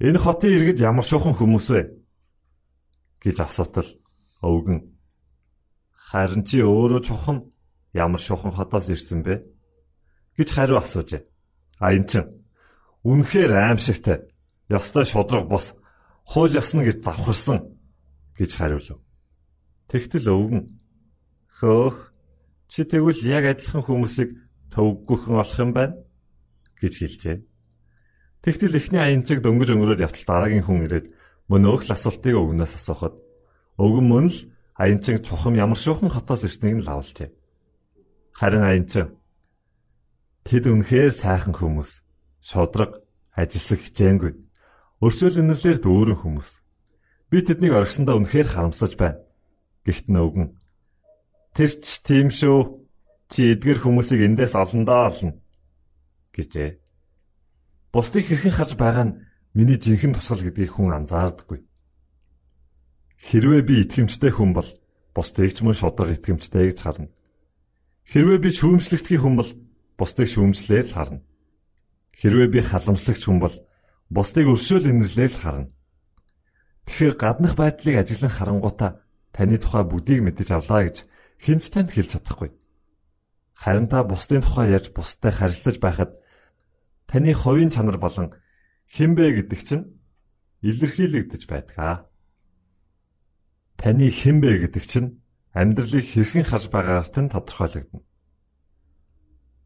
энэ 0.00 0.18
хотын 0.20 0.52
иргэд 0.56 0.84
ямар 0.84 1.04
шуухан 1.04 1.34
хүмүүс 1.36 1.66
вэ 1.72 1.82
гэж 3.24 3.36
асуутал 3.40 3.88
өвгөн 4.44 4.78
харин 6.08 6.44
чи 6.44 6.60
өөрөө 6.62 7.00
чухам 7.08 7.50
ямар 7.92 8.20
шухан 8.20 8.52
хотоос 8.52 8.88
ирсэн 8.90 9.22
бэ 9.22 9.44
гэж 10.36 10.48
хариу 10.52 10.78
асуужээ. 10.78 11.22
А 11.78 11.92
эн 11.92 12.06
чин 12.06 12.24
үнэхээр 13.04 13.52
аимшигтай. 13.54 14.28
Ёстой 14.68 15.04
шудраг 15.04 15.48
бус 15.48 15.74
хууль 16.24 16.56
ёсно 16.56 16.84
гэж 16.84 17.04
завхарсан 17.04 17.72
гэж 18.36 18.50
хариулв. 18.56 19.00
Тэгтэл 19.88 20.28
өвгөн 20.28 20.64
хөөх 21.56 22.12
чи 22.68 22.84
тэгвэл 22.84 23.24
яг 23.24 23.44
адилхан 23.48 23.82
хүмүүсийг 23.82 24.36
төвггүйхэн 24.74 25.40
олох 25.40 25.58
юм 25.58 25.72
байна 25.72 25.96
гэж 26.76 26.94
хэлжээ. 27.00 27.36
Тэгтэл 28.44 28.76
эхний 28.76 29.00
аянчиг 29.00 29.40
дөнгөж 29.40 29.72
өнгөрөөд 29.72 30.04
явтал 30.04 30.26
дараагийн 30.28 30.68
хүн 30.68 30.84
ирээд 30.84 31.06
мөн 31.48 31.64
өөх 31.64 31.88
л 31.88 31.96
асуултыг 31.96 32.36
өвгнөөс 32.36 32.76
асуухад 32.76 33.16
Өвгөн 33.78 34.06
мөн 34.10 34.26
л 34.26 34.38
аянчин 34.74 35.22
чухам 35.22 35.54
ямар 35.54 35.78
шуухан 35.78 36.10
хотоос 36.10 36.42
ирснийг 36.42 36.82
нь 36.82 36.86
лавлжээ. 36.86 37.30
Харин 38.38 38.62
аянчин 38.62 39.18
тэд 40.46 40.70
үнэхээр 40.70 41.10
сайхан 41.10 41.58
хүмүүс. 41.58 41.90
Шодрог, 42.38 43.02
ажилсаг 43.34 43.82
хичээнгүй. 43.82 44.32
Өршөөл 45.02 45.42
өнөрлөөр 45.42 45.78
дүүрэн 45.82 46.18
хүмүүс. 46.22 46.48
Би 47.34 47.42
тэднийг 47.42 47.74
оргисондоо 47.74 48.22
үнэхээр 48.22 48.48
харамсаж 48.54 48.94
байна. 48.94 49.18
Гэхдээ 49.82 50.14
нөгөн 50.14 50.54
Тэр 51.58 51.74
ч 51.82 51.98
тийм 52.06 52.30
шүү. 52.30 52.86
Чи 53.26 53.58
эдгэр 53.58 53.82
хүмүүсийг 53.82 54.22
эндээс 54.22 54.54
олондоо 54.54 55.10
олно 55.10 55.32
гэжээ. 56.30 56.78
Бусдыг 57.90 58.30
хэрхэн 58.30 58.54
харж 58.54 58.78
байгаа 58.78 59.04
нь 59.10 59.18
миний 59.58 59.74
жинхэнэ 59.74 60.16
тусгал 60.16 60.46
гэдгийг 60.46 60.72
хүн 60.78 60.94
анзаардаггүй. 60.94 61.66
Хэрвээ 63.20 63.62
би 63.66 63.74
итгэмжтэй 63.82 64.32
хүн 64.32 64.54
бол 64.54 64.70
бусдыг 65.12 65.50
ч 65.50 65.66
мөн 65.66 65.74
шудраг 65.74 66.14
итгэмжтэй 66.14 66.70
гэж 66.70 66.78
харна. 66.78 67.10
Хэрвээ 68.08 68.38
би 68.40 68.50
шүүмжлэгдэх 68.56 69.20
хүн 69.20 69.36
бол 69.36 69.50
бусдыг 70.00 70.28
шүүмжлээл 70.32 70.96
харна. 70.96 71.20
Хэрвээ 72.16 72.48
би 72.48 72.60
халамжлагч 72.64 73.22
хүн 73.28 73.36
бол 73.36 73.52
бусдыг 74.08 74.48
өршөөл 74.48 74.88
инэрлээл 74.88 75.36
харна. 75.36 75.68
Тэгэхээр 76.88 77.14
гаднах 77.20 77.54
байдлыг 77.60 78.00
ажиглан 78.00 78.32
харангуйтаа 78.32 79.04
таны 79.36 79.60
тухай 79.60 79.84
бүдийг 79.84 80.24
мэдэж 80.24 80.48
авлаа 80.56 80.88
гэж 80.88 81.04
хинч 81.36 81.68
танд 81.68 81.92
хэлж 81.92 82.16
чадахгүй. 82.16 82.56
Харин 83.52 83.92
та 83.92 84.00
бусдын 84.08 84.40
тухай 84.40 84.72
ярьж 84.72 84.88
бусдад 84.96 85.36
харилцаж 85.36 85.76
байхад 85.76 86.16
таны 87.04 87.36
хувийн 87.36 87.68
чанар 87.68 88.00
болон 88.00 88.32
хинбэ 88.88 89.36
гэдэг 89.44 89.60
чинь 89.68 89.84
илэрхийлэгдэж 90.64 91.42
байдаг. 91.44 92.08
Таны 93.76 94.08
хэн 94.08 94.40
бэ 94.40 94.64
гэдэг 94.64 94.84
чинь 94.88 95.20
амьдралыг 95.60 96.06
хэрхэн 96.06 96.46
харж 96.46 96.70
байгаагаар 96.70 97.22
нь 97.26 97.32
тодорхойлогдно. 97.34 98.00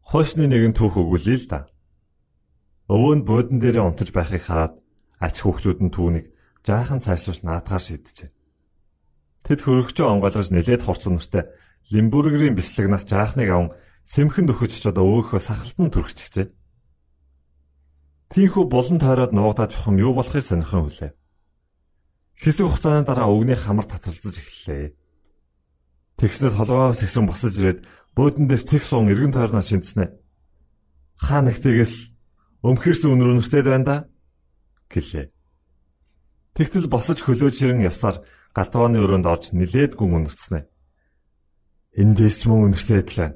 Хойсны 0.09 0.49
нэгэн 0.49 0.73
түүх 0.73 0.97
өгүүлээ 0.97 1.37
л 1.45 1.47
да. 1.53 1.59
Өвөө 2.89 3.13
нь 3.21 3.25
буудан 3.27 3.57
дээрээ 3.61 3.85
унтаж 3.85 4.09
байхыг 4.11 4.43
хараад 4.43 4.73
ач 5.21 5.35
хүүхдүүд 5.39 5.79
нь 5.85 5.93
түүнийг 5.93 6.25
жаахан 6.65 6.99
цайшруулж 7.05 7.45
наадгаар 7.45 7.83
шийджээ. 7.83 8.29
Тэд 9.45 9.59
хөрөгчөө 9.63 10.07
онгойлгож 10.07 10.49
нэлээд 10.51 10.83
хурц 10.83 11.03
үнэртэй 11.07 11.43
Лимбургерийн 11.91 12.55
бислэгнаас 12.55 13.03
жаахныг 13.07 13.49
аван 13.51 13.69
сэмхэн 14.07 14.47
дөхөж 14.47 14.71
очоод 14.79 14.97
өвөөхөө 14.99 15.39
сахалтан 15.43 15.91
түрхчихжээ. 15.91 16.47
Тинхүү 18.31 18.65
булан 18.71 18.99
тойроод 19.03 19.35
нуугдаа 19.35 19.67
чухам 19.67 19.99
юу 19.99 20.15
болохыг 20.15 20.43
сонирхон 20.43 20.87
хүлээ. 20.87 21.11
Хэсэг 22.39 22.65
хугацааны 22.65 23.03
дараа 23.05 23.29
өгний 23.29 23.59
хамар 23.59 23.85
татвалзаж 23.85 24.35
эхэллээ. 24.39 24.95
Тэгснэд 26.23 26.55
толгоос 26.55 27.03
ихсэн 27.03 27.27
босож 27.27 27.51
ирээд 27.59 27.83
бөөдөн 28.15 28.47
дээр 28.47 28.63
цэг 28.63 28.79
суун 28.79 29.11
эргэн 29.11 29.35
тойрноо 29.35 29.59
шинцэнэ. 29.59 30.07
Хаа 31.19 31.43
нэгтээс 31.43 32.15
өмхөрсөн 32.63 33.11
өнөр 33.11 33.43
өнөртэй 33.43 33.59
байна 33.67 33.83
да 33.83 33.95
гэлээ. 34.87 35.27
Тэгтэл 36.55 36.87
босож 36.87 37.19
хөлөөж 37.27 37.59
ширэн 37.59 37.83
явсаар 37.83 38.23
галтгооны 38.55 39.03
өрөөнд 39.03 39.27
орж 39.27 39.51
нилээд 39.51 39.99
гүн 39.99 40.23
өнөрцнэ. 40.23 40.63
Эндээс 41.99 42.35
ч 42.39 42.47
мөн 42.47 42.71
өнөртэй 42.71 43.03
адилхан 43.03 43.35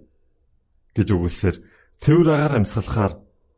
гэж 0.95 1.07
өгүүлсээр 1.11 1.55
цэвэр 1.99 2.29
агаар 2.31 2.63
амьсгалахаар 2.63 3.13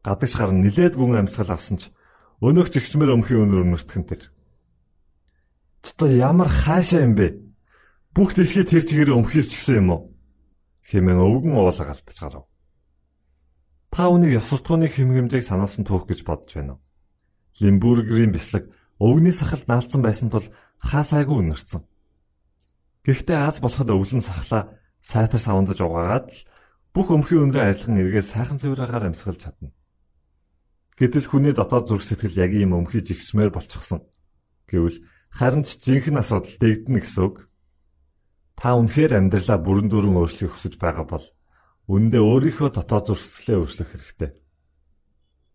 гадагш 0.10 0.34
гар 0.42 0.52
нилээд 0.58 0.98
гүн 0.98 1.22
амьсгал 1.22 1.54
авсан 1.54 1.78
ч 1.78 1.94
өнөөх 2.42 2.74
жигчмэр 2.74 3.14
өмхийн 3.14 3.46
өнөр 3.46 3.62
өнөртгөн 3.62 4.06
тэр. 4.10 4.34
Цото 5.86 6.10
ямар 6.10 6.50
хаашаа 6.50 7.06
юм 7.06 7.14
бэ? 7.14 7.49
Бүх 8.20 8.36
дэлхий 8.36 8.68
тэр 8.68 8.84
чигээр 8.84 9.16
өмхирч 9.16 9.56
гисэн 9.56 9.80
юм 9.80 9.90
уу? 9.96 10.02
Хэмээн 10.92 11.24
өвгөн 11.24 11.56
уулга 11.56 11.96
алдаж 11.96 12.18
гарав. 12.20 12.52
Та 13.96 14.12
үнийг 14.12 14.44
ёсуртгууны 14.44 14.92
хэмгэмжийг 14.92 15.48
сануулсан 15.48 15.88
түүх 15.88 16.04
гэж 16.04 16.28
бодож 16.28 16.52
байна 16.52 16.76
уу? 16.76 16.84
Лимбургерийн 17.64 18.36
бяцлаг 18.36 18.68
өвгний 19.00 19.32
сахалд 19.32 19.72
наалцсан 19.72 20.04
байсан 20.04 20.28
тул 20.28 20.44
хаасайгүй 20.84 21.48
үнэрсэн. 21.48 21.80
Гэхдээ 23.08 23.40
аз 23.40 23.64
болоход 23.64 23.88
өвлөн 23.88 24.20
сахлаа 24.20 24.76
сайтар 25.00 25.40
савандаж 25.40 25.80
угаагаад 25.80 26.28
л 26.28 26.44
бүх 26.92 27.16
өмхийн 27.16 27.48
өнрөө 27.48 27.64
арилган 27.72 28.04
эргээд 28.04 28.28
сайхан 28.28 28.60
цэвраагаар 28.60 29.16
амьсгалж 29.16 29.48
чадна. 29.48 29.72
Гэтэл 31.00 31.24
хүний 31.24 31.56
дотоод 31.56 31.88
зүрх 31.88 32.04
сэтгэл 32.04 32.36
яг 32.36 32.52
ийм 32.52 32.76
өмхий 32.76 33.00
жигсмээр 33.00 33.56
болчихсон. 33.56 34.04
Гэвэл 34.68 35.00
харин 35.32 35.64
ч 35.64 35.80
жинхэнэ 35.80 36.20
асуудал 36.20 36.52
дэгдэнэ 36.60 37.00
гэсэн 37.00 37.24
үг. 37.24 37.49
Та 38.60 38.76
үнэхээр 38.76 39.16
амьдралаа 39.16 39.56
бүрэн 39.64 39.88
дүрэн 39.88 40.20
өөрчлөхийг 40.20 40.52
хүсэж 40.52 40.74
байгаа 40.84 41.08
бол 41.08 41.26
үндэ 41.88 42.20
өөрийнхөө 42.20 42.70
дотоод 42.76 43.16
сэтгэлээ 43.16 43.56
өөрчлөх 43.56 43.90
хэрэгтэй. 43.96 44.30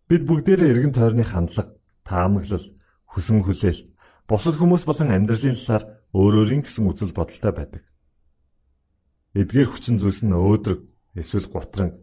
Бид 0.08 0.22
бүгдээрээ 0.24 0.72
эргэн 0.72 0.94
тойрны 0.96 1.24
хандлага, 1.28 1.76
таамаглал, 2.00 2.64
хүсэн 3.12 3.44
хүлээлт, 3.44 3.92
бусад 4.24 4.56
хүмүүс 4.56 4.88
болон 4.88 5.12
амьдралын 5.12 5.52
талаар 5.52 5.84
өөр 6.16 6.34
өөрийн 6.48 6.64
гэсэн 6.64 6.88
үзэл 6.88 7.12
бодолтой 7.12 7.52
байдаг. 7.52 7.84
Эдгээр 9.36 9.68
хүчин 9.68 10.00
зүйлс 10.00 10.24
нь 10.24 10.32
өөдрөг, 10.32 10.80
эсвэл 11.12 11.48
гутран, 11.52 12.00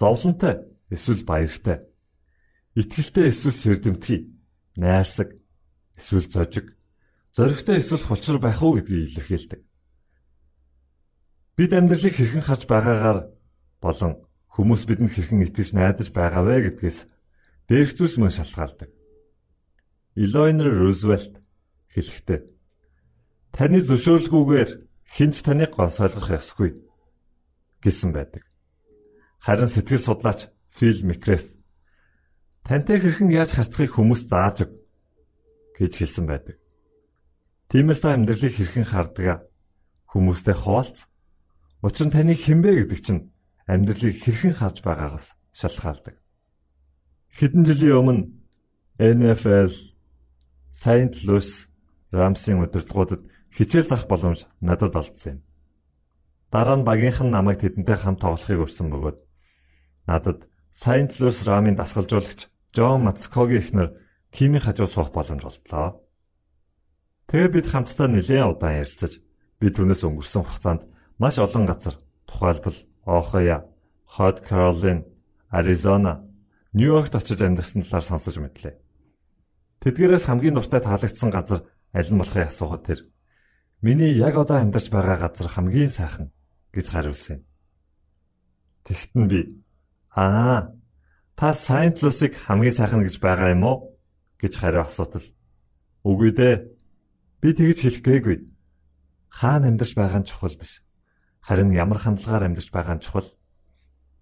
зовлонтой, 0.00 0.64
эсвэл 0.88 1.28
баяртай, 1.28 1.84
итгэлтэй 2.72 3.36
эсвэл 3.36 3.52
сэрдэмтгий, 3.52 4.32
найрсаг, 4.80 5.36
эсвэл 5.92 6.24
зожиг, 6.32 6.72
зоригтой 7.36 7.84
эсвэл 7.84 8.00
хулчир 8.00 8.40
байх 8.40 8.62
уу 8.64 8.80
гэдгийг 8.80 9.12
илэрхийлдэг. 9.12 9.67
Бид 11.58 11.74
амьдралыг 11.74 12.14
хэрхэн 12.14 12.46
харж 12.46 12.70
байгаагаар 12.70 13.34
болон 13.82 14.12
хүмүүс 14.54 14.82
бидэнд 14.86 15.10
хэрхэн 15.10 15.42
итгэж 15.42 15.74
найдаж 15.74 16.08
байгаа 16.14 16.46
вэ 16.46 16.70
гэдгээс 16.70 16.98
дээрх 17.66 17.92
зүйлс 17.98 18.16
мөн 18.22 18.30
шалтгаалдаг. 18.30 18.90
Eleanor 20.14 20.70
Roosevelt 20.70 21.42
хэлэхдээ 21.90 22.40
таны 23.50 23.82
зөвшөөрлгүйгээр 23.82 24.70
хинч 25.02 25.36
таныг 25.42 25.74
гонсойлгох 25.74 26.30
ёсгүй 26.38 26.70
гэсэн 27.82 28.14
байдаг. 28.14 28.46
Харин 29.42 29.66
сэтгэл 29.66 30.06
судлаач 30.06 30.46
Phil 30.70 31.02
McGrath 31.02 31.58
тантай 32.62 33.02
хэрхэн 33.02 33.34
яаж 33.34 33.58
харцахыг 33.58 33.98
хүмүүс 33.98 34.30
зааж 34.30 34.62
өг 34.62 34.72
гэж 35.74 35.92
хэлсэн 36.06 36.26
байдаг. 36.30 36.56
Тиймээс 37.66 37.98
та 37.98 38.14
амьдралыг 38.14 38.54
хэрхэн 38.54 38.86
хардгаа 38.86 39.42
хүмүүстэй 40.06 40.54
хуваалц. 40.54 41.08
Учир 41.82 42.10
нь 42.10 42.14
таны 42.14 42.34
хинбэ 42.34 42.82
гэдэг 42.82 43.00
чинь 43.00 43.30
амьдралыг 43.70 44.18
хэрхэн 44.18 44.54
харж 44.58 44.82
байгаагаас 44.82 45.38
шалтгаалдаг. 45.54 46.18
Хэдэн 47.38 47.62
жилийн 47.62 47.98
өмнө 48.02 48.24
NFL 48.98 49.70
Saint 50.74 51.14
Louis 51.22 51.70
Rams-ийн 52.10 52.58
удирдлагуудад 52.58 53.22
хичээл 53.54 53.86
зах 53.86 54.10
боломж 54.10 54.50
надад 54.58 54.96
олдсон 54.98 55.38
юм. 55.38 55.40
Дараа 56.50 56.76
нь 56.82 56.88
багийнхан 56.88 57.30
намайг 57.30 57.62
тэдэнтэй 57.62 57.94
хамт 57.94 58.26
тоглохыг 58.26 58.66
өрсөн 58.66 58.90
бөгөөд 58.90 59.18
надад 60.10 60.50
Saint 60.74 61.14
Louis 61.22 61.38
Rams-ийн 61.46 61.78
дасгалжуулагч 61.78 62.50
Джон 62.74 63.06
Мацкогийн 63.06 63.62
эхнэр 63.62 63.88
Кимийн 64.34 64.66
хажуу 64.66 64.90
суух 64.90 65.14
боломж 65.14 65.46
олдлоо. 65.46 66.02
Тэгээ 67.30 67.50
бид 67.54 67.66
хамтдаа 67.70 68.08
нэлээд 68.10 68.50
удаан 68.50 68.82
ярилцаж 68.82 69.12
бид 69.60 69.72
түүнээс 69.76 70.02
өнгөрсөн 70.04 70.44
хугацаанд 70.44 70.82
маш 71.18 71.38
олон 71.38 71.66
газар 71.66 71.94
тухайлбал 72.26 72.76
Ohio, 73.06 73.64
Hot 74.16 74.44
Carolina, 74.46 75.04
Arizona, 75.50 76.24
Нью-Йоркт 76.72 77.14
очиж 77.14 77.40
амьдарсан 77.42 77.82
талаар 77.82 78.04
сонсож 78.04 78.36
мэдлээ. 78.36 78.76
Тэдгээрээс 79.80 80.24
хамгийн 80.28 80.54
дуртай 80.54 80.80
таалагдсан 80.80 81.30
газар 81.30 81.60
аль 81.92 82.10
нь 82.12 82.18
болохыг 82.18 82.48
асуухад 82.48 82.82
тэр 82.84 83.00
миний 83.80 84.12
яг 84.12 84.36
одоо 84.36 84.60
амьдарч 84.60 84.90
байгаа 84.90 85.16
газар 85.16 85.48
хамгийн 85.48 85.90
сайхан 85.90 86.30
гэж 86.74 86.86
хариулсан 86.92 87.36
юм. 87.40 87.42
Тэгтэн 88.84 89.24
би 89.28 89.40
аа 90.12 90.76
та 91.38 91.52
Saint 91.56 91.96
Louis-ыг 92.02 92.36
хамгийн 92.36 92.76
сайхан 92.76 93.00
гэж 93.02 93.16
байгаа 93.20 93.56
юм 93.56 93.64
уу 93.64 93.96
гэж 94.36 94.52
хариу 94.60 94.84
асуутал 94.84 95.24
үгүй 96.04 96.30
дээ 96.36 96.78
Би 97.40 97.54
тэгж 97.54 97.86
хэлэх 97.86 98.02
гээгүй. 98.02 98.36
Хаана 99.30 99.70
амьдарч 99.70 99.94
байгаа 99.94 100.18
нь 100.18 100.26
чухал 100.26 100.58
биш. 100.58 100.82
Харин 101.48 101.72
ямар 101.72 101.96
хандлагаар 101.96 102.44
амьдарч 102.44 102.68
байгаа 102.68 103.00
нь 103.00 103.04
чухал. 103.04 103.24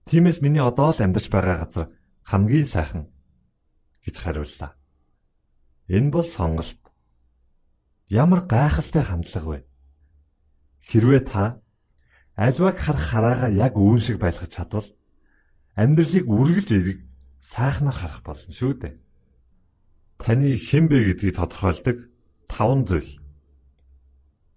Тиймээс 0.06 0.38
миний 0.46 0.62
одоо 0.62 0.94
л 0.94 1.02
амьдарч 1.02 1.26
байгаа 1.26 1.66
газар 1.66 1.90
хамгийн 2.22 2.70
сайхан 2.70 3.10
гэж 4.06 4.16
хариуллаа. 4.22 4.78
Энэ 5.90 6.14
бол 6.14 6.22
сонголт. 6.22 6.78
Ямар 8.06 8.46
гайхалтай 8.46 9.02
хандлага 9.02 9.48
вэ? 9.50 9.60
Хэрвээ 10.86 11.22
та 11.26 11.58
альваг 12.38 12.78
харах 12.78 13.10
хараагаа 13.10 13.50
яг 13.50 13.74
үүн 13.74 13.98
шиг 13.98 14.22
байлгах 14.22 14.46
чадвал 14.46 14.86
амьдралыг 15.74 16.30
үргэлж 16.30 16.70
эрэг 16.78 16.98
сайхнаар 17.42 17.98
харах 17.98 18.22
болно 18.22 18.54
шүү 18.54 18.86
дээ. 18.86 18.94
Таны 20.22 20.54
хэн 20.54 20.86
бэ 20.86 21.10
гэдгийг 21.10 21.34
тодорхойлдог 21.42 22.06
таван 22.46 22.86
зүйл. 22.86 23.18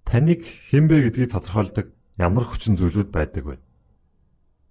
Таныг 0.06 0.46
хинбэ 0.46 1.10
гэдгийг 1.10 1.34
тодорхойлдог 1.34 1.98
ямар 2.20 2.44
хүчин 2.44 2.76
зүйлүүд 2.76 3.10
байдаг 3.16 3.44
вэ? 3.48 3.56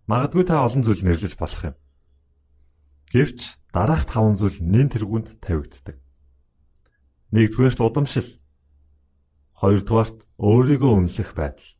Магадгүй 0.04 0.44
та 0.44 0.60
олон 0.60 0.84
зүйл 0.84 1.00
нэрлэж 1.00 1.34
болох 1.40 1.72
юм. 1.72 1.76
Гэвч 3.08 3.56
дараах 3.72 4.04
таван 4.04 4.36
зүйл 4.36 4.60
нэн 4.60 4.92
тэргуунд 4.92 5.40
тавигддаг. 5.40 5.96
Нэгдүгээрт 7.32 7.80
удамшил. 7.80 8.28
Хоёрдугаарт 9.56 10.28
өөрийгөө 10.36 10.92
үнэлэх 10.92 11.32
байдал. 11.32 11.70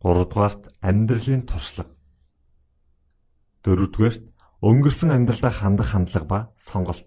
Гуравдугаарт 0.00 0.62
амьдралын 0.80 1.44
туршлага. 1.44 1.92
Дөрөвдүгээрт 3.62 4.24
өнгөрсөн 4.64 5.10
амьдралдаа 5.12 5.52
хандах 5.52 5.92
хандлага 5.92 6.26
ба 6.26 6.38
сонголт. 6.56 7.06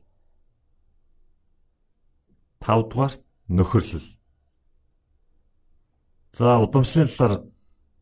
5 2.63 2.89
дугаарт 2.89 3.21
нөхөрлөл. 3.49 4.14
За 6.35 6.59
удамшлын 6.59 7.07
талаар 7.07 7.47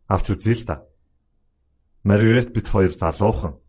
авч 0.10 0.34
үзье 0.34 0.58
л 0.58 0.66
да. 0.66 0.76
Маргарет 2.02 2.50
бит 2.50 2.66
хоёр 2.66 2.90
залуухан 2.90 3.62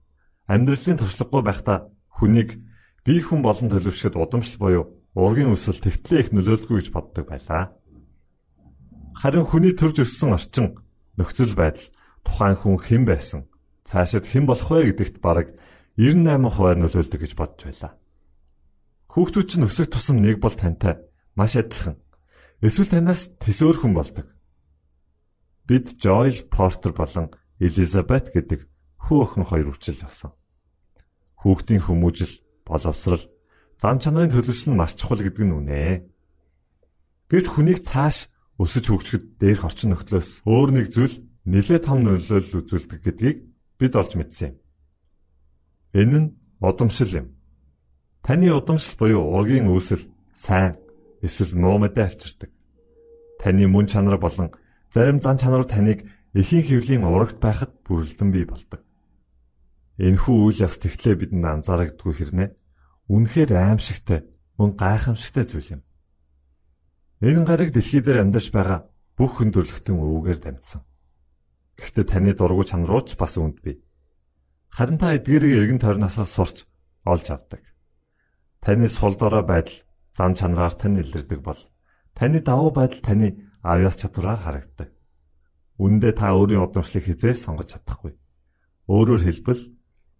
амьдралын 0.48 0.96
туршлагагүй 0.96 1.42
байхдаа 1.44 1.78
хүнийг 2.08 2.64
бие 3.04 3.20
хүн 3.20 3.44
болон 3.44 3.68
төлөвшөд 3.68 4.16
удамшил 4.16 4.56
буюу 4.56 4.84
ургийн 5.12 5.52
өсөл 5.52 5.76
тэгтлээ 5.84 6.20
их 6.20 6.28
нөлөөлдгөө 6.32 6.80
гэж 6.80 6.88
боддог 6.96 7.28
байлаа. 7.28 7.76
Харин 9.20 9.44
хүний 9.44 9.76
төрж 9.76 10.00
өссөн 10.00 10.32
орчин 10.32 10.80
нөхцөл 11.20 11.52
байдал 11.52 11.84
тухайн 12.24 12.56
хүн 12.56 12.80
хэн 12.80 13.04
байсан 13.04 13.44
цаашид 13.84 14.24
хэн 14.24 14.48
болох 14.48 14.72
вэ 14.72 14.96
гэдэгт 14.96 15.20
бараг 15.20 15.52
98% 16.00 16.80
нөлөөлдөг 16.80 17.20
гэж 17.20 17.32
бодож 17.36 17.62
байлаа. 17.68 17.92
Хүүхдүүд 19.12 19.46
чинь 19.46 19.68
өсөх 19.68 19.92
тусам 19.92 20.24
нэг 20.24 20.40
бол 20.40 20.56
тантай 20.56 21.04
маш 21.36 21.52
адилхан. 21.52 22.00
Эсвэл 22.64 22.88
танаас 22.88 23.28
төсөөрхөн 23.44 23.92
болдог. 23.92 24.33
Бид 25.66 25.96
Joel 26.02 26.44
Porter 26.50 26.92
болон 26.92 27.32
Elizabeth 27.58 28.28
гэдэг 28.34 28.68
хүү 29.00 29.18
охин 29.24 29.44
хоёр 29.48 29.72
үрчилж 29.72 30.04
авсан. 30.04 30.32
Хүүхдийн 31.40 31.80
хүмүүжил, 31.84 32.44
боловсрал, 32.68 33.24
зан 33.80 34.00
чанарын 34.00 34.32
төлөвшил 34.32 34.72
нь 34.72 34.78
маш 34.80 34.92
чухал 34.96 35.24
гэдэг 35.24 35.44
нь 35.44 35.56
үнэ. 35.56 36.04
Гэвч 37.32 37.46
хүнийг 37.48 37.80
цааш 37.80 38.28
өсөж 38.60 38.84
хөгжөхөд 38.92 39.24
дээрх 39.40 39.64
орчин 39.64 39.96
нөхцлөөс 39.96 40.44
өөр 40.44 40.70
нэг 40.76 40.86
зүйл 40.92 41.16
нэлээд 41.48 41.84
том 41.88 42.04
нөлөөлөл 42.04 42.60
үзүүлдэг 42.60 43.00
гэдгийг 43.00 43.38
бид 43.80 43.92
олж 43.96 44.12
мэдсэн 44.16 44.52
юм. 44.52 44.56
Энэ 45.92 46.18
нь 46.20 46.28
удамшил 46.60 47.12
юм. 47.24 47.26
Таны 48.24 48.52
удамшил 48.52 48.96
буюу 49.00 49.24
ургийн 49.36 49.68
үүсэл 49.68 50.08
сайн 50.32 50.76
эсвэл 51.20 51.52
муу 51.56 51.76
мэдээ 51.82 52.04
авчирдаг. 52.08 52.50
Таны 53.40 53.68
мөн 53.68 53.86
чанар 53.90 54.16
болон 54.16 54.54
зарим 54.94 55.18
зан 55.20 55.36
чанар 55.42 55.64
таныг 55.66 56.06
эхийн 56.38 56.62
хэвлийн 56.62 57.02
урагт 57.02 57.42
байхад 57.42 57.82
бүрэлдэн 57.82 58.30
бий 58.30 58.46
болдог. 58.46 58.86
Энэхүү 59.98 60.36
үйл 60.46 60.62
явц 60.62 60.78
тэгтлээ 60.78 61.14
бидэнд 61.18 61.66
анзаарагдгүй 61.66 62.14
хэрнээ 62.14 62.48
үнэхээр 63.10 63.50
аимшигтай 63.58 64.22
мөн 64.54 64.78
гайхамшигтай 64.78 65.44
зүйл 65.50 65.74
юм. 65.74 65.82
Энэ 67.26 67.42
гариг 67.42 67.74
дэлхий 67.74 68.02
дээр 68.06 68.22
амьдарч 68.22 68.54
байгаа 68.54 68.86
бүх 69.18 69.42
хүн 69.42 69.50
төрлөختөн 69.50 69.98
өвөгээр 69.98 70.38
дамжсан. 70.42 70.86
Гэхдээ 71.74 72.06
таны 72.06 72.30
дургуй 72.38 72.66
чанарууч 72.70 73.18
бас 73.18 73.34
үнд 73.34 73.58
бий. 73.66 73.82
Харин 74.70 74.98
та 74.98 75.14
эдгээрийг 75.18 75.58
эргэн 75.74 75.82
тойрноос 75.82 76.22
сурч 76.30 76.66
олж 77.02 77.26
авдаг. 77.34 77.62
Таны 78.62 78.86
сул 78.86 79.14
дорой 79.18 79.42
байдал 79.42 79.74
зан 80.14 80.38
чанараар 80.38 80.74
тань 80.78 81.02
илэрдэг 81.02 81.42
бол 81.42 81.58
таны 82.14 82.38
давуу 82.42 82.70
байдал 82.70 83.02
таны 83.02 83.53
авьяас 83.64 83.96
чадвараар 83.96 84.40
харагддаг. 84.44 84.92
Үндэ 85.80 86.12
та 86.12 86.36
өөрийн 86.36 86.62
удамшлыг 86.68 87.08
хизээс 87.08 87.48
сонгож 87.48 87.72
чадахгүй. 87.72 88.12
Өөрөөр 88.86 89.22
хэлбэл 89.24 89.62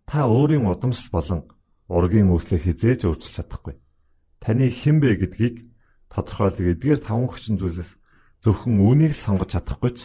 та 0.09 0.25
өөрийн 0.25 0.65
удамшил 0.65 1.13
болон 1.13 1.41
ургийн 1.87 2.33
үүслийг 2.33 2.65
хизээж 2.65 3.05
өөрчилж 3.05 3.35
чадахгүй. 3.45 3.77
Таны 4.41 4.73
хэн 4.73 4.99
бэ 5.05 5.21
гэдгийг 5.21 5.69
тодорхойлдог 6.09 6.67
эдгээр 6.73 7.01
таван 7.05 7.29
хүчин 7.29 7.61
зүйлээс 7.61 8.01
зөвхөн 8.41 8.81
үүнийг 8.81 9.13
сонгож 9.13 9.53
чадахгүй 9.53 9.93
ч 9.93 9.99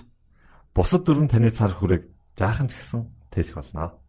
бусад 0.76 1.08
дөрвөн 1.08 1.32
таны 1.32 1.50
цар 1.50 1.72
хүрээг 1.72 2.04
жаахан 2.36 2.68
ч 2.68 2.76
гэсэн 2.76 3.08
тэлэх 3.32 3.56
болно. 3.56 4.00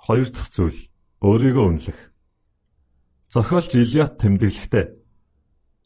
Хоёр 0.00 0.28
дахь 0.32 0.50
зүйл 0.52 0.80
өөрийгөө 1.20 1.64
үнэлэх. 1.68 2.00
Зохиолч 3.32 3.72
Илиот 3.76 4.20
тэмдэглэхдээ 4.20 4.84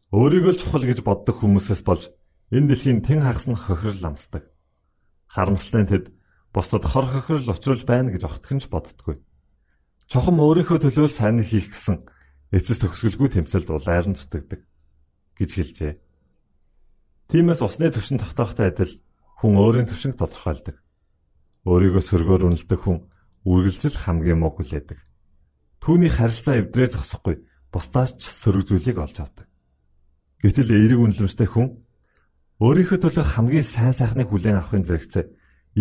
өөрийгөө 0.08 0.52
л 0.56 0.60
чухал 0.60 0.84
гэж 0.88 1.04
боддог 1.04 1.36
хүмүүсээс 1.36 1.84
болж 1.84 2.08
энэ 2.48 2.72
дэлхийн 2.72 3.04
тэн 3.04 3.20
хагас 3.20 3.44
нь 3.44 3.56
хохирол 3.56 4.08
амсдаг. 4.08 4.48
Харамсалтай 5.28 5.82
нь 5.84 5.90
тэд 5.92 6.04
бусдад 6.48 6.84
хор 6.88 7.04
хохирол 7.04 7.52
учруулж 7.52 7.84
байна 7.84 8.08
гэж 8.08 8.24
огтхон 8.24 8.58
ч 8.64 8.72
боддоггүй. 8.72 9.20
Чухам 10.08 10.40
өөрийнхөө 10.40 10.80
төлөө 10.80 11.12
сайн 11.12 11.44
хийх 11.44 11.76
гэсэн 11.76 12.08
эцэс 12.56 12.80
төгсгөлгүй 12.80 13.28
тэмцэлд 13.36 13.68
улайран 13.68 14.16
зүтгэдэг 14.16 14.60
гэж 15.36 15.50
хэлжээ. 15.52 15.92
Тиймээс 17.28 17.60
усны 17.60 17.92
төвшин 17.92 18.16
тогтоохтой 18.16 18.72
адил 18.72 19.04
хүн 19.44 19.60
өөрийн 19.60 19.92
төвшинг 19.92 20.16
тодорхойлдог. 20.16 20.80
Өөрийгөө 21.68 22.00
сөргөөр 22.00 22.48
үнэлдэг 22.48 22.80
хүн 22.80 23.04
үргэлжил 23.44 23.96
хамгийн 24.00 24.40
муу 24.40 24.56
хүлээдэг. 24.56 24.96
Түүний 25.84 26.08
харилцаа 26.08 26.64
эвдрээ 26.64 26.96
зогсохгүй 26.96 27.44
бусдаас 27.68 28.16
ч 28.16 28.32
сөрөг 28.32 28.64
зүйлийг 28.72 28.96
олж 28.96 29.20
авдаг. 29.20 29.47
Гэтэл 30.38 30.70
эерэг 30.70 31.00
үнэлэмжтэй 31.02 31.48
хүн 31.50 31.82
өөрийнхөө 32.62 32.98
төлөө 33.02 33.26
хамгийн 33.26 33.66
сайн 33.66 33.94
сайхныг 33.94 34.30
хүлээн 34.30 34.58
авахын 34.62 34.86
зэрэгцээ 34.86 35.24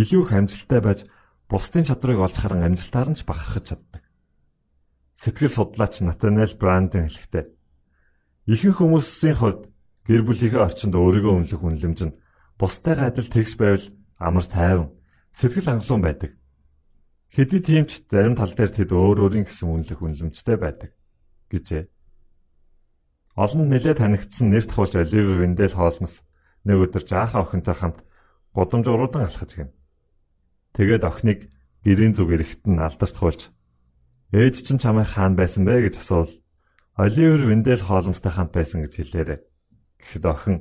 илүү 0.02 0.22
их 0.26 0.32
амжилттай 0.34 0.82
байж 0.82 1.00
бусдын 1.50 1.86
чадрыг 1.86 2.18
олж 2.22 2.36
харан 2.38 2.66
амжилтаар 2.66 3.10
нь 3.14 3.18
ч 3.18 3.26
бахархаж 3.26 3.78
чаддаг. 3.78 4.04
Сэтгэл 5.14 5.54
судлаач 5.54 6.02
Натанел 6.02 6.54
Бранден 6.58 7.10
хэлэхдээ 7.10 7.46
ихэнх 8.50 8.78
хүмүүсийн 8.82 9.38
хувьд 9.38 9.62
гэр 10.06 10.22
бүлийнхээ 10.26 10.62
орчинд 10.62 10.94
өөрийгөө 10.94 11.34
үнэлэх 11.38 11.62
үнэлэмж 11.62 12.00
нь 12.06 12.18
бусдайгаа 12.62 13.10
адил 13.10 13.30
тэгш 13.30 13.54
байвал 13.58 13.86
амар 14.18 14.46
тайван 14.46 14.90
сэтгэл 15.34 15.70
хангалуун 15.70 16.02
байдаг. 16.06 16.32
Хэдий 17.34 17.62
тийм 17.62 17.86
ч 17.90 18.06
зарим 18.10 18.38
тал 18.38 18.54
дээр 18.54 18.72
тэд 18.72 18.92
өөр 18.94 19.18
өөрийн 19.26 19.46
гэсэн 19.46 19.68
үнэлэх 19.70 20.00
үнэлэмжтэй 20.02 20.58
байдаг 20.58 20.92
гэжээ. 21.52 21.84
Олон 23.38 23.70
нэлээд 23.70 24.02
танигдсан 24.02 24.50
нэр 24.50 24.66
тахуулж 24.66 24.98
Оливер 24.98 25.46
Виндел 25.46 25.70
хоолмос 25.70 26.26
нэг 26.66 26.90
өдөр 26.90 27.06
жаахан 27.06 27.46
охинтой 27.46 27.76
хамт 27.78 28.02
гудамж 28.50 28.86
уруудан 28.90 29.30
алхаж 29.30 29.52
гин. 29.54 29.70
Тэгээд 30.74 31.06
охиныг 31.06 31.54
гэрийн 31.86 32.18
зүг 32.18 32.34
эрэхт 32.34 32.66
нь 32.66 32.82
алдарч 32.82 33.14
туулж 33.14 33.42
ээж 34.34 34.56
чинь 34.66 34.82
чамайг 34.82 35.14
хаан 35.14 35.38
байсан 35.38 35.70
бэ 35.70 35.86
гэж 35.86 36.02
асуувал 36.02 36.34
Оливер 36.98 37.46
Виндел 37.46 37.78
хоолмостой 37.78 38.34
хамт 38.34 38.58
байсан 38.58 38.82
гэж 38.82 38.94
хэлээрэ. 39.06 39.38
Гэхэд 40.02 40.26
охин 40.26 40.56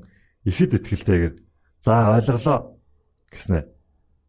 ихэд 0.44 0.76
итгэлтэйгээр 0.76 1.34
за 1.80 2.12
ойлголоо 2.12 2.76
гэснэ. 3.32 3.72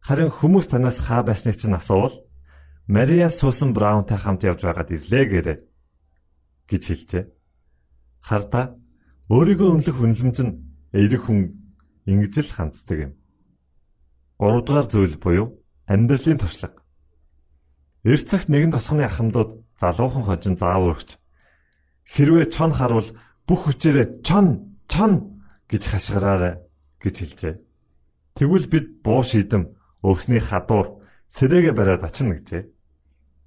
Харин 0.00 0.32
хүмүүс 0.32 0.72
танаас 0.72 0.98
хаа 1.04 1.20
байсныг 1.20 1.60
чинь 1.60 1.76
асуувал 1.76 2.24
Мария 2.88 3.28
Сусан 3.28 3.76
Браунтай 3.76 4.16
хамт 4.16 4.40
явж 4.48 4.64
байгаад 4.64 4.88
ирлээ 4.88 5.24
гэрэ 5.28 5.54
гэж 6.64 6.82
хэлжээ. 6.88 7.24
Хардаа 8.28 8.76
өөрийгөө 9.32 9.68
үнэлэх 9.72 9.96
үнэлэмж 10.04 10.36
нь 10.44 10.52
эерэг 10.92 11.24
хүн 11.24 11.56
ингэж 12.04 12.44
л 12.44 12.52
ханддаг 12.52 12.98
юм. 13.08 13.12
Гуравдугаар 14.36 14.84
зүйл 14.84 15.16
буюу 15.16 15.46
амьдралын 15.88 16.36
туршлага. 16.36 16.84
Эрт 18.04 18.28
цагт 18.28 18.52
нэгэн 18.52 18.76
тосгоны 18.76 19.08
ахмадууд 19.08 19.64
залуухан 19.80 20.24
хожин 20.28 20.60
зааварч 20.60 21.16
хэрвээ 22.04 22.52
чон 22.52 22.76
харвал 22.76 23.08
бүх 23.48 23.60
хүчээрээ 23.64 24.20
чон 24.20 24.76
чон 24.92 25.40
гэж 25.72 25.82
хашгираарай 25.88 26.60
гэж 27.00 27.14
хэлжээ. 27.16 27.54
Тэгвэл 28.36 28.66
бид 28.68 28.86
буу 29.00 29.24
шийдэм 29.24 29.72
өвсний 30.04 30.44
хадуур 30.44 31.00
сэрээгээ 31.32 31.72
бариад 31.72 32.04
очино 32.04 32.36
гэжээ. 32.36 32.64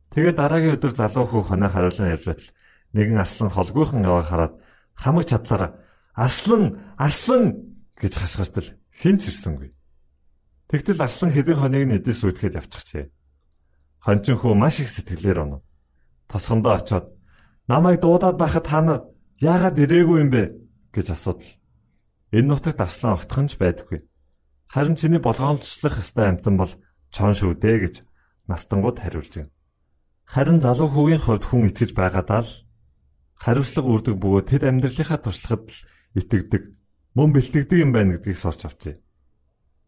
Тэгээд 0.10 0.38
дараагийн 0.42 0.76
өдөр 0.76 0.94
залуу 0.98 1.26
хүү 1.30 1.42
хоноо 1.54 1.70
харуулсан 1.70 2.12
явж 2.12 2.26
байтал 2.26 2.50
нэгэн 2.98 3.22
арслан 3.24 3.50
холгүйхан 3.54 4.04
яваа 4.04 4.26
хараад 4.26 4.54
хамаг 5.02 5.26
чадлаараа 5.26 5.72
арслан 6.14 6.64
арслан 6.98 7.44
гэж 7.98 8.14
хашгиртал 8.22 8.70
хэн 8.94 9.18
ч 9.18 9.34
ирсэнгүй. 9.34 9.74
Тэгтэл 10.70 11.02
арслан 11.02 11.32
хэдэн 11.34 11.58
хоног 11.58 11.84
нь 11.90 11.96
эдээс 11.98 12.22
үүдгээд 12.22 12.60
явчихжээ. 12.62 13.06
Хончин 14.06 14.38
хүү 14.38 14.54
маш 14.54 14.80
их 14.80 14.90
сэтгэлээр 14.94 15.44
онов. 15.44 15.62
Тосгондоо 16.30 16.74
очиод 16.78 17.06
намайг 17.68 18.00
дуудаад 18.02 18.38
байхад 18.38 18.66
та 18.70 18.80
нар 18.82 19.00
яагаад 19.42 19.82
ирээгүй 19.82 20.18
юм 20.22 20.30
бэ 20.30 20.44
гэж 20.94 21.08
асуудал. 21.18 21.52
Энэ 22.32 22.48
нутагт 22.48 22.80
арслан 22.80 23.18
огтхон 23.18 23.48
ч 23.50 23.58
байдаггүй. 23.58 24.06
Харин 24.72 24.96
чиний 24.96 25.20
болгоомжлох 25.20 26.00
ёстой 26.00 26.32
амтан 26.32 26.56
бол 26.56 26.72
чон 27.12 27.34
шүү 27.36 27.60
дээ 27.60 27.78
гэж 27.84 27.96
настангууд 28.48 28.98
хариулж 29.04 29.34
байна. 29.36 29.52
Харин 30.24 30.64
залуу 30.64 30.88
хүүгийн 30.88 31.20
хувьд 31.20 31.44
хүн 31.44 31.68
итгэж 31.68 31.92
байгаадаа 31.92 32.42
л 32.48 32.52
хариуцлага 33.42 33.90
үрдэг 33.90 34.16
бөгөөд 34.22 34.46
тэд 34.54 34.64
амьдралынхаа 34.70 35.18
туршлагад 35.18 35.66
л 35.74 35.82
итгэдэг, 36.22 36.64
мөн 37.18 37.30
бэлтгэдэг 37.34 37.78
юм 37.82 37.90
байна 37.90 38.22
гэдгийг 38.22 38.38
сурч 38.38 38.70
авчээ. 38.70 39.02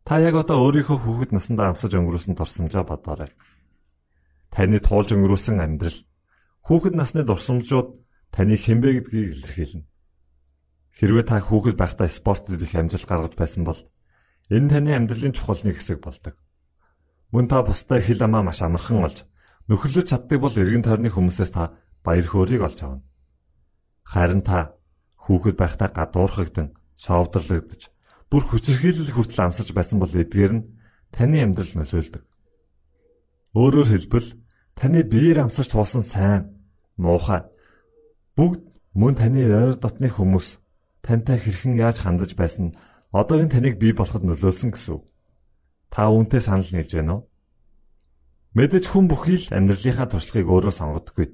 Та 0.03 0.17
яг 0.19 0.35
одоо 0.41 0.57
өөрийнхөө 0.65 0.97
хүүхэд 0.97 1.31
насндаа 1.37 1.71
амсаж 1.71 1.93
өнгөрөөсөн 1.93 2.33
дурсамжаа 2.33 2.83
бодоорой. 2.83 3.31
Таны 4.49 4.81
туулж 4.81 5.13
өнгөрөөсөн 5.13 5.61
амьдрал 5.61 5.99
хүүхэд 6.65 6.95
насны 6.97 7.21
дурсамжууд 7.23 7.89
таны 8.33 8.57
хэмбэ 8.57 8.89
гэдгийг 9.05 9.29
илэрхийлнэ. 9.37 9.87
Хэрвээ 10.97 11.25
та 11.29 11.39
хүүхэд 11.39 11.77
байхдаа 11.77 12.09
спортод 12.09 12.57
их 12.57 12.73
амжилт 12.75 13.07
гаргаж 13.07 13.33
байсан 13.37 13.63
бол 13.63 13.79
энэ 14.49 14.69
таны 14.73 14.91
амьдралын 14.97 15.37
чухал 15.37 15.61
нэг 15.63 15.77
хэсэг 15.77 16.01
болдог. 16.01 16.35
Мөн 17.31 17.47
та 17.47 17.61
бусдаа 17.63 18.01
хил 18.01 18.21
амаа 18.25 18.43
маш 18.43 18.59
амархан 18.65 18.99
болж 19.01 19.23
нөхөрлөж 19.69 20.05
чаддаг 20.09 20.39
бол 20.41 20.51
эргэн 20.51 20.83
тойрны 20.83 21.09
хүмүүсээс 21.13 21.51
та 21.53 21.79
баяр 22.03 22.27
хөөргийг 22.27 22.61
олж 22.65 22.79
авна. 22.83 23.01
Харин 24.03 24.43
та 24.43 24.75
хүүхэд 25.23 25.55
байхдаа 25.57 25.89
гадуурхагдан, 25.89 26.75
шовдрлогдож, 26.99 27.89
бүр 28.29 28.43
хүчирхийлэл 28.47 29.11
хүртэл 29.15 29.49
амсаж 29.49 29.71
байсан 29.73 29.97
бол 29.99 30.11
эдгээр 30.11 30.53
нь 30.53 30.67
таны 31.15 31.41
амьдрал 31.41 31.73
нөлөөлдөг. 31.79 32.23
Өөрөөр 33.55 33.89
хэлбэл 33.89 34.29
таны 34.75 35.03
биеэр 35.07 35.47
амсаж 35.47 35.71
туулсан 35.71 36.03
сайн, 36.03 36.53
муухай 36.97 37.47
бүгд 38.37 38.61
мөн 38.97 39.13
таны 39.13 39.45
ойр 39.45 39.77
дотны 39.77 40.09
хүмүүс 40.09 40.57
тантай 41.05 41.37
хэрхэн 41.37 41.77
яаж 41.77 42.01
хандаж 42.01 42.33
байсан 42.33 42.73
одоогийн 43.13 43.53
таныг 43.53 43.77
бий 43.77 43.93
болоход 43.93 44.25
нөлөөлсөн 44.25 44.73
гэсэн 44.73 44.97
үг. 44.97 45.05
Та 45.93 46.09
үүнтэй 46.09 46.41
санал 46.41 46.65
нийлж 46.73 46.91
байна 46.97 47.13
уу? 47.13 47.23
Мэдээж 48.57 48.85
хүн 48.89 49.05
бүхий 49.05 49.37
л 49.37 49.53
амьдралынхаа 49.53 50.09
туршлагыг 50.09 50.49
өөрөө 50.49 50.73
сонгодоггүй. 50.73 51.27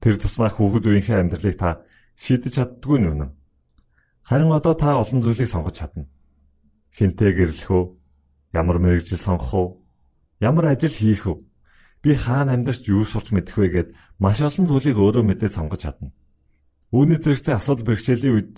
Тэр 0.00 0.14
тусмаа 0.16 0.48
хүүхэд 0.52 0.88
үеийнхээ 0.88 1.20
амьдралыг 1.20 1.56
та 1.60 1.84
шийдэж 2.16 2.52
чаддгүй 2.56 2.98
нь 3.00 3.10
үнэн. 3.12 3.30
Харин 4.22 4.52
одоо 4.52 4.74
та 4.74 5.00
олон 5.02 5.20
зүйлийг 5.22 5.48
сонгож 5.48 5.76
чадна. 5.78 6.06
Хинтээ 6.92 7.32
гэрлэх 7.32 7.70
үү? 7.70 7.84
Ямар 8.52 8.78
мэрэгжил 8.78 9.18
сонгох 9.18 9.52
уу? 9.54 9.68
Ямар 10.40 10.72
ажил 10.72 10.92
хийх 10.92 11.26
үү? 11.26 11.38
Би 12.02 12.14
хаана 12.14 12.52
амьдарч 12.54 12.88
юу 12.90 13.06
сурч 13.06 13.30
мэдэх 13.32 13.56
вэ 13.56 13.68
гэд 13.70 13.88
маш 14.18 14.42
олон 14.42 14.66
зүйлийг 14.66 14.98
өөрөө 14.98 15.22
мэдээд 15.22 15.54
сонгож 15.54 15.80
чадна. 15.86 16.10
Үүний 16.90 17.18
зэрэгцээ 17.22 17.56
асуудал 17.56 17.86
бэрхшээлийн 17.88 18.34
үед 18.34 18.52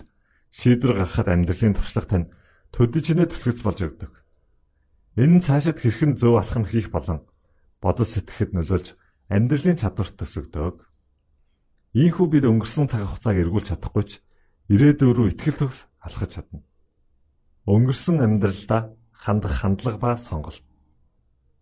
шийдвэр 0.51 1.05
гаргахад 1.05 1.27
амьдралын 1.29 1.75
туршлага 1.77 2.09
тань 2.09 2.27
төдийчнээ 2.75 3.27
түлхэц 3.31 3.59
болж 3.63 3.79
өгдөг. 3.85 4.13
Энэ 5.15 5.39
нь 5.39 5.45
цаашид 5.45 5.79
хэрхэн 5.79 6.19
зөв 6.19 6.35
алхам 6.35 6.67
хийх 6.67 6.91
болон 6.91 7.23
бодол 7.79 8.07
сэтгэхэд 8.07 8.51
нөлөөлж 8.51 8.87
амьдралын 9.31 9.79
чадварт 9.79 10.15
төсөгдөг. 10.19 10.75
Ийхүү 11.95 12.27
бид 12.27 12.43
өнгөрсөн 12.43 12.91
цаг 12.91 13.07
хугацааг 13.07 13.39
эргүүлж 13.39 13.71
чадахгүй 13.71 14.03
ч 14.03 14.11
ирээдүй 14.67 15.15
рүү 15.15 15.31
ихтгэл 15.31 15.63
төгс 15.63 15.87
алхаж 16.03 16.43
чадна. 16.43 16.59
Өнгөрсөн 17.71 18.19
амьдралдаа 18.19 18.91
хандах 19.15 19.63
хандлага 19.63 19.97
ба 20.03 20.11
сонголт. 20.19 20.59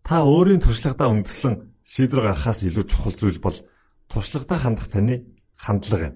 Та 0.01 0.25
өөрийн 0.25 0.57
туршлагадаа 0.65 1.13
үндэслэн 1.13 1.77
шийдвэр 1.85 2.33
гаргахаас 2.33 2.65
илүү 2.65 2.85
чухал 2.89 3.13
зүйл 3.13 3.37
бол 3.45 3.57
туршлагадаа 4.09 4.57
хандах 4.57 4.89
таны 4.89 5.37
хандлага 5.53 6.09
юм. 6.09 6.15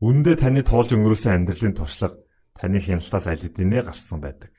Үндэ 0.00 0.40
таны 0.40 0.64
туулж 0.64 0.96
өнгөрөөсөн 0.96 1.44
амьдралын 1.44 1.76
туршлага 1.76 2.16
таны 2.56 2.80
хяналтаас 2.80 3.28
аль 3.28 3.44
хэдийнэ 3.44 3.84
гарсан 3.84 4.24
байдаг. 4.24 4.56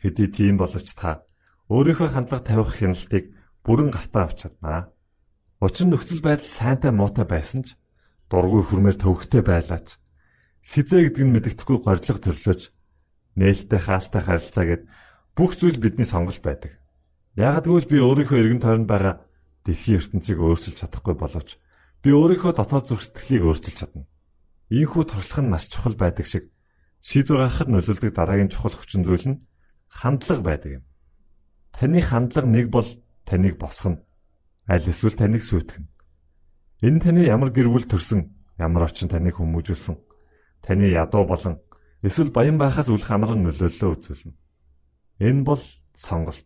Хэдий 0.00 0.32
тийм 0.32 0.56
боловч 0.56 0.96
та 0.96 1.28
өөрийнхөө 1.68 2.08
хандлага 2.08 2.40
тавих 2.40 2.72
хяналтыг 2.72 3.36
бүрэн 3.68 3.92
гартаа 3.92 4.32
авч 4.32 4.48
чаднаа. 4.48 4.95
Учир 5.60 5.88
нь 5.88 5.92
нөхцөл 5.96 6.20
байдал 6.20 6.48
сайнтай 6.48 6.92
муутай 6.92 7.24
байсан 7.24 7.64
ч 7.64 7.80
дургүй 8.28 8.62
хүрмээр 8.66 8.96
төвөгтэй 9.00 9.40
байлаач. 9.40 9.96
Хизээ 10.60 11.08
гэдэг 11.08 11.24
нь 11.24 11.32
мэддэхгүй 11.32 11.78
горилго 11.80 12.20
төрлөөж 12.20 12.60
нээлттэй 13.40 13.80
хаалтай 13.80 14.22
харилцаа 14.22 14.64
гэд 14.68 14.82
бүх 15.32 15.56
зүйл 15.56 15.80
бидний 15.80 16.04
сонголт 16.04 16.44
байдаг. 16.44 16.76
Яг 17.40 17.64
тэгвэл 17.64 17.88
би 17.88 17.96
өөрийнхөө 18.00 18.36
эргэн 18.36 18.60
тойронд 18.60 18.88
байгаа 18.88 19.14
дэлхийн 19.64 20.00
ертөнцийг 20.00 20.38
өөрчилж 20.40 20.76
чадахгүй 20.80 21.14
боловч 21.16 21.56
би 22.04 22.10
өөрийнхөө 22.12 22.52
дотоод 22.56 22.88
зүрх 22.92 23.02
сэтгэлийг 23.04 23.44
өөрчилж 23.44 23.76
чадна. 23.76 24.04
Ийхүү 24.72 25.02
туршлага 25.08 25.42
нь 25.44 25.52
маш 25.52 25.68
чухал 25.72 25.96
байдаг 25.96 26.26
шиг 26.26 26.48
шийдвэр 27.04 27.44
гаргахад 27.44 27.68
нөлөөлдөг 27.70 28.12
дараагийн 28.14 28.52
чухал 28.52 28.74
хүчин 28.76 29.04
зүйл 29.04 29.26
нь 29.36 29.42
хандлага 29.90 30.42
байдаг 30.42 30.70
юм. 30.80 30.84
Таны 31.74 32.00
хандлага 32.02 32.48
нэг 32.48 32.66
бол 32.72 32.88
таныг 33.28 33.60
босгоно. 33.60 34.05
Аль 34.66 34.86
эсвэл 34.86 35.14
таныг 35.14 35.42
сүйтгэнэ. 35.46 35.86
Энэ 36.82 37.00
таны 37.00 37.22
ямар 37.24 37.50
гэр 37.54 37.70
бүл 37.70 37.86
төрсөн, 37.86 38.34
ямар 38.58 38.90
очин 38.90 39.08
таныг 39.08 39.38
хүмүүжүүлсэн, 39.38 39.96
таны 40.62 40.90
ядуу 40.90 41.24
болон 41.24 41.62
эсвэл 42.02 42.34
баян 42.34 42.58
байхаас 42.58 42.90
үл 42.90 43.00
хамааран 43.00 43.46
нөлөөллөө 43.46 43.90
үзүүлнэ. 43.94 44.34
Энэ 45.22 45.42
бол 45.46 45.62
сонголт. 45.94 46.44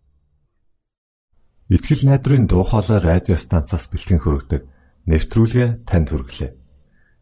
Итгэл 1.72 2.06
найдрын 2.06 2.46
дуу 2.46 2.62
хоолой 2.62 3.00
радио 3.00 3.38
станцаас 3.40 3.88
бэлтгэн 3.88 4.20
хөрөгдөг 4.20 4.62
нэвтрүүлгээ 5.06 5.68
танд 5.88 6.09
хүргэлээ. 6.11 6.50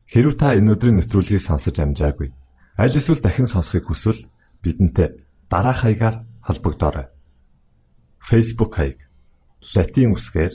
Хэрв 0.09 0.35
та 0.41 0.57
энэ 0.57 0.73
өдрийн 0.73 0.99
нэвтрүүлгийг 1.01 1.41
сонсож 1.41 1.77
амжаагүй 1.79 2.33
аль 2.79 2.95
эсвэл 2.95 3.19
дахин 3.21 3.51
сонсохыг 3.51 3.91
хүсвэл 3.91 4.31
бидэнтэй 4.63 5.27
дараах 5.51 5.83
хаягаар 5.83 6.23
холбогдорой. 6.47 7.07
Facebook 8.23 8.79
хаяг: 8.79 9.11
Латин 9.75 10.15
үсгээр 10.15 10.55